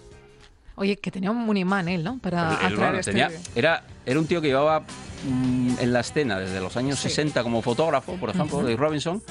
[0.77, 2.19] Oye, que tenía un imán él, ¿no?
[2.19, 3.13] Para El- el- bueno, este...
[3.13, 4.83] tenía- era, era un tío que llevaba
[5.25, 7.09] mm, en la escena desde los años Sí.
[7.09, 8.59] 60 como fotógrafo, por ejemplo.
[8.59, 9.23] Dave Robinson.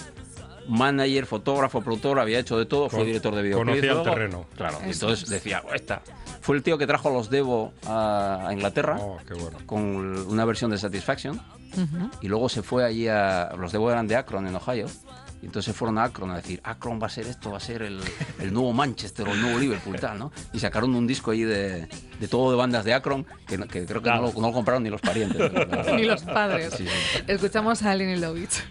[0.68, 3.70] Manager, fotógrafo, productor, había hecho de todo, fue director de videoclips.
[3.76, 4.46] conocía el luego- terreno.
[4.58, 5.30] Claro, Eso entonces es.
[5.30, 6.02] decía, "Oh, esta.
[6.42, 9.58] Fue el tío que trajo a los Devo a, a Inglaterra Oh, qué bueno.
[9.68, 9.86] con
[10.28, 11.40] una versión de Satisfaction.
[12.22, 13.52] Y luego se fue allí a.
[13.60, 14.88] Los Devo eran de Akron, en Ohio.
[15.42, 17.60] Y entonces se fueron a Akron a decir: Akron va a ser esto, va a
[17.60, 18.00] ser el,
[18.40, 20.32] el nuevo Manchester o el nuevo Liverpool, tal, ¿no?
[20.54, 21.88] Y sacaron un disco allí de,
[22.20, 24.90] de todo de bandas de Akron que, creo que no, lo, no lo compraron ni
[24.90, 25.52] los parientes.
[25.96, 26.74] Ni los padres.
[26.76, 27.24] Sí, sí.
[27.28, 28.64] Escuchamos a Lenny Lovitch.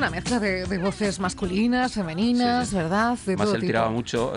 [0.00, 2.76] Una mezcla de, de voces masculinas, femeninas, Sí, sí.
[2.76, 3.18] ¿verdad?
[3.26, 3.66] De todo él tipo.
[3.66, 4.32] tiraba mucho.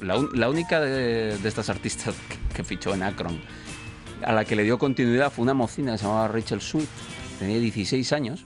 [0.00, 3.40] la, la única de, de estas artistas que, que fichó en Akron,
[4.24, 6.88] a la que le dio continuidad, fue una mocina que se llamaba Rachel Sweet.
[7.38, 8.44] Tenía 16 años.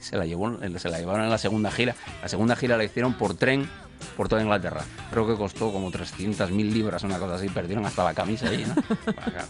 [0.00, 1.94] Se la, llevó, se la llevaron en la segunda gira.
[2.20, 3.68] La segunda gira la hicieron por tren
[4.16, 4.82] por toda Inglaterra.
[5.10, 7.48] Creo que costó como 300.000 libras, una cosa así.
[7.48, 8.74] Perdieron hasta la camisa ahí, ¿no?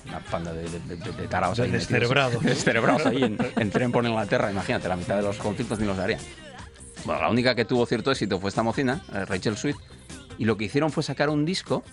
[0.09, 1.71] Una panda de, de, de- de taraos ahí.
[1.71, 2.43] Descerebrados.
[2.43, 4.51] Descerebrados ahí en, en tren por Inglaterra.
[4.51, 6.21] Imagínate, la mitad de los conciertos ni los darían.
[7.05, 9.77] Bueno, la única que tuvo cierto éxito fue esta mocina, eh, Rachel Sweet,
[10.37, 11.85] y lo que hicieron fue sacar un disco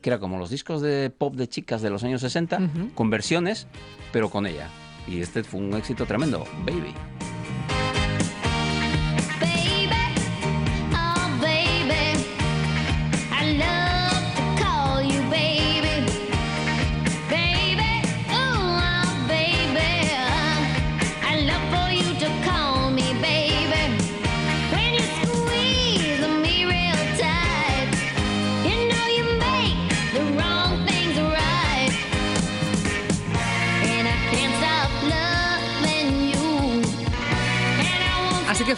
[0.00, 2.58] que era como los discos de pop de chicas de los años 60,
[2.94, 3.66] con versiones,
[4.12, 4.68] pero con ella.
[5.06, 6.94] Y este fue un éxito tremendo, Baby.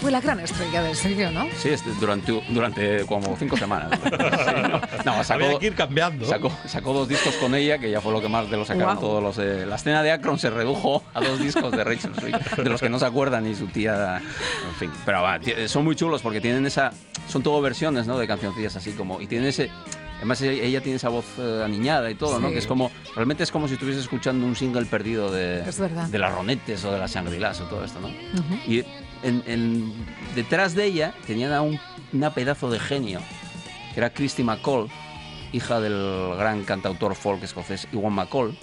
[0.07, 1.47] Fue la gran estrella del sello, ¿no?
[1.57, 3.91] Sí, este, durante, durante como cinco semanas.
[4.07, 4.53] Sí,
[5.05, 6.25] no, no, sacó, Había que ir cambiando.
[6.27, 8.97] Sacó, sacó dos discos con ella, que ya fue lo que más de los sacaron
[8.97, 9.01] Guau.
[9.01, 9.67] todos los de...
[9.67, 12.89] La escena de Akron se redujo a dos discos de Rachel Sweet, de los que
[12.89, 14.19] no se acuerdan ni su tía...
[14.19, 16.93] En fin, pero va, son muy chulos porque tienen esa...
[17.29, 18.17] Son todo versiones, ¿no?
[18.17, 19.21] De cancioncillas así como...
[19.21, 19.71] Y tienen ese...
[20.19, 22.49] Además, ella tiene esa voz eh, aniñada y todo, ¿no?
[22.49, 22.55] Sí.
[22.55, 26.09] Que es como, realmente es como si estuvieses escuchando un single perdido de, Es verdad.
[26.09, 28.09] de las Ronettes o de las Shangri-Las o todo esto, ¿no?
[28.09, 28.73] Ujú.
[28.73, 28.83] Y
[29.23, 29.93] en- en-
[30.35, 31.79] detrás de ella tenían a un
[32.13, 33.21] una pedazo de genio,
[33.93, 34.89] que era Christy McCall,
[35.53, 38.57] hija del gran cantautor folk escocés Iwan McCall,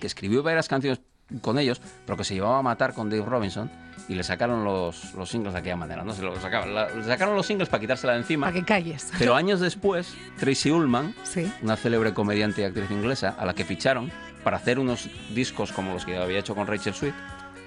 [0.00, 1.00] que escribió varias canciones
[1.42, 3.70] con ellos, pero que se llevaba a matar con Dave Robinson
[4.08, 6.12] y le sacaron los, los singles de aquella manera, ¿no?
[6.12, 8.46] Se lo sacaban, la- le sacaron los singles para quitársela de encima.
[8.48, 9.10] Para que calles.
[9.18, 11.52] Pero años después, Tracy Ullman, Sí.
[11.62, 14.10] una célebre comediante y actriz inglesa, a la que ficharon
[14.42, 17.14] para hacer unos discos como los que había hecho con Rachel Sweet,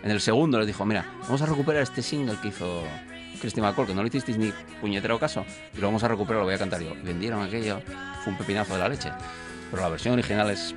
[0.04, 2.84] en el segundo les dijo, mira, vamos a recuperar este single que hizo
[3.39, 6.45] Christy McCall, que no le hicisteis ni puñetero caso, y lo vamos a recuperar, lo
[6.45, 6.93] voy a cantar yo.
[7.04, 7.82] Vendieron aquello,
[8.24, 9.12] fue un pepinazo de la leche.
[9.72, 10.76] Pero la versión original es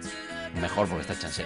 [0.61, 1.45] mejor porque está hecha.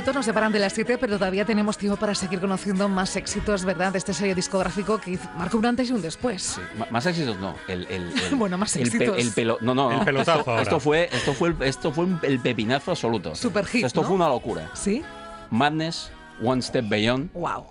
[0.00, 3.64] Minutos nos separan de las siete, pero todavía tenemos tiempo para seguir conociendo más éxitos,
[3.66, 3.92] ¿verdad?
[3.92, 6.58] De este sello discográfico que marcó un antes y un después.
[6.74, 9.18] M- más éxitos no, el, el- el- Bueno, más el, pe- éxitos.
[9.18, 10.04] el pelo, no, no, El no.
[10.06, 10.62] pelotazo esto, ahora.
[10.62, 13.34] esto fue, esto fue, el, esto fue el, el pepinazo absoluto.
[13.34, 14.06] Super hit, Esto ¿no?
[14.06, 14.70] fue una locura.
[14.72, 15.02] ¿Sí?
[15.50, 16.10] Madness,
[16.42, 17.30] One Step Beyond.
[17.34, 17.66] Wow.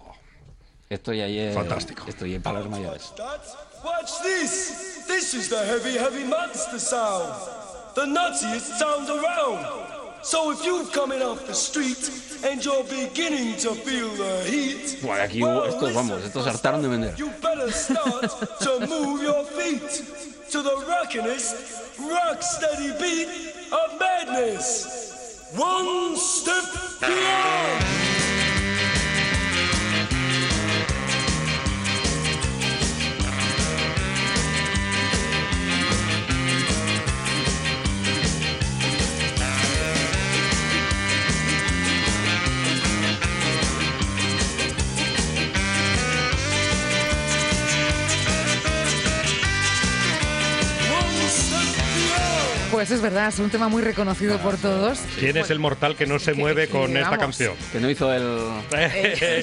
[0.87, 2.03] Esto ya es Fantástico.
[2.07, 3.11] Esto ya es para los mayores.
[3.83, 5.03] Watch this.
[5.07, 7.33] This is the heavy, heavy monster sound.
[7.95, 9.98] The nuttiest sound around.
[10.21, 12.09] So if you're coming off the street
[12.45, 17.13] and you're beginning to feel the heat, Bueno, aquí estos, vamos, estos hartaron de vender.
[17.17, 20.03] you better start to move your feet
[20.51, 23.27] to the rockinest, rock steady beat
[23.71, 25.51] of madness.
[25.55, 26.65] One step
[26.99, 28.08] beyond.
[52.71, 54.99] Pues es verdad, es un tema muy reconocido por todos.
[55.19, 57.55] ¿Quién es el mortal que no se mueve que, con esta canción?
[57.71, 58.47] Que no hizo el...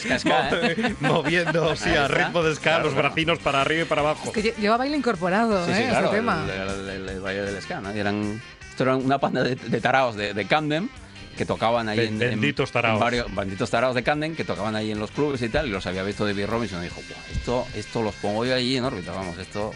[0.00, 0.94] ska, ska, ¿eh?
[1.00, 4.30] Moviendo, sí, a ritmo de ska, Claro, los bracinos para arriba y para abajo.
[4.32, 5.88] Que lle- lleva baile incorporado, Sí, ¿eh?
[5.90, 6.44] sí, Este tema.
[6.44, 7.94] el, el- el- el baile del ska, ¿no?
[7.94, 10.88] Y eran, esto era una panda de, de taraos de, de Camden
[11.36, 13.00] que tocaban ahí en, en- benditos en taraos.
[13.00, 15.84] varios benditos taraos de Camden que tocaban ahí en los clubes y tal y los
[15.86, 19.12] había visto David Robinson y dijo "Buah, esto esto los pongo yo allí en órbita
[19.12, 19.72] vamos esto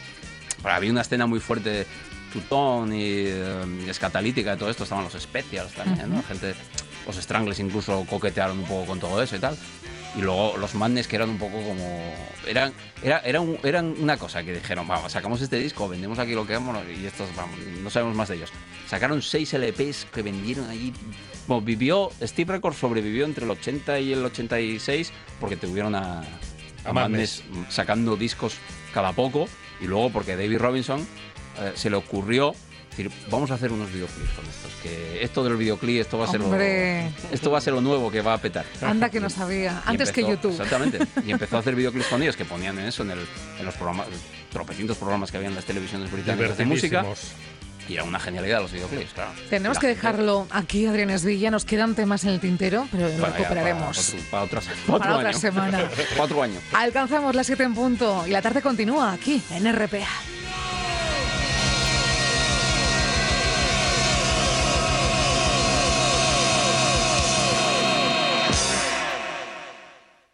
[0.64, 1.86] había una escena muy fuerte
[2.32, 6.22] tutón y eh, escatalítica de todo esto estaban los specials también ¿no?
[6.22, 6.54] gente
[7.06, 9.56] los strangles incluso coquetearon un poco con todo eso y tal.
[10.16, 12.12] Y luego los Madness que eran un poco como
[12.46, 12.72] eran
[13.02, 16.44] era, era un- eran una cosa que dijeron vamos sacamos este disco vendemos aquí lo
[16.46, 18.50] que vamos y estos vamos no sabemos más de ellos
[18.88, 20.92] sacaron seis LPs que vendieron allí.
[21.46, 26.24] Bueno, vivió Steve Records sobrevivió entre el 80 y el 86 porque tuvieron a, a
[26.86, 28.54] A Madness sacando discos
[28.92, 29.48] cada poco
[29.80, 31.06] y luego porque David Robinson
[31.58, 32.54] eh, se le ocurrió
[32.90, 36.28] decir vamos a hacer unos videoclips con estos que esto del videoclip esto va a
[36.28, 37.08] ser lo, Hombre.
[37.30, 39.80] esto va a ser lo nuevo que va a petar Anda que no sabía.
[39.86, 40.50] y Antes que YouTube.
[40.52, 40.98] Exactamente.
[41.24, 43.18] Y empezó a hacer videoclips con ellos que ponían en eso, en, el,
[43.58, 44.06] en los programas,
[44.50, 47.04] tropecientos programas que había en las televisiones británicas de música.
[47.88, 49.32] Y era una genialidad los videoclips, claro.
[49.48, 51.50] Tenemos La que gente- dejarlo aquí, Adrián Esvilla.
[51.50, 54.14] Nos quedan temas en el tintero, pero lo Bueno, recuperaremos.
[54.30, 55.38] Para, otro- para otras- Para otro otra año.
[55.38, 55.90] semana.
[56.16, 56.62] Cuatro años.
[56.72, 60.06] Alcanzamos las 7 en punto y la tarde continúa aquí en RPA.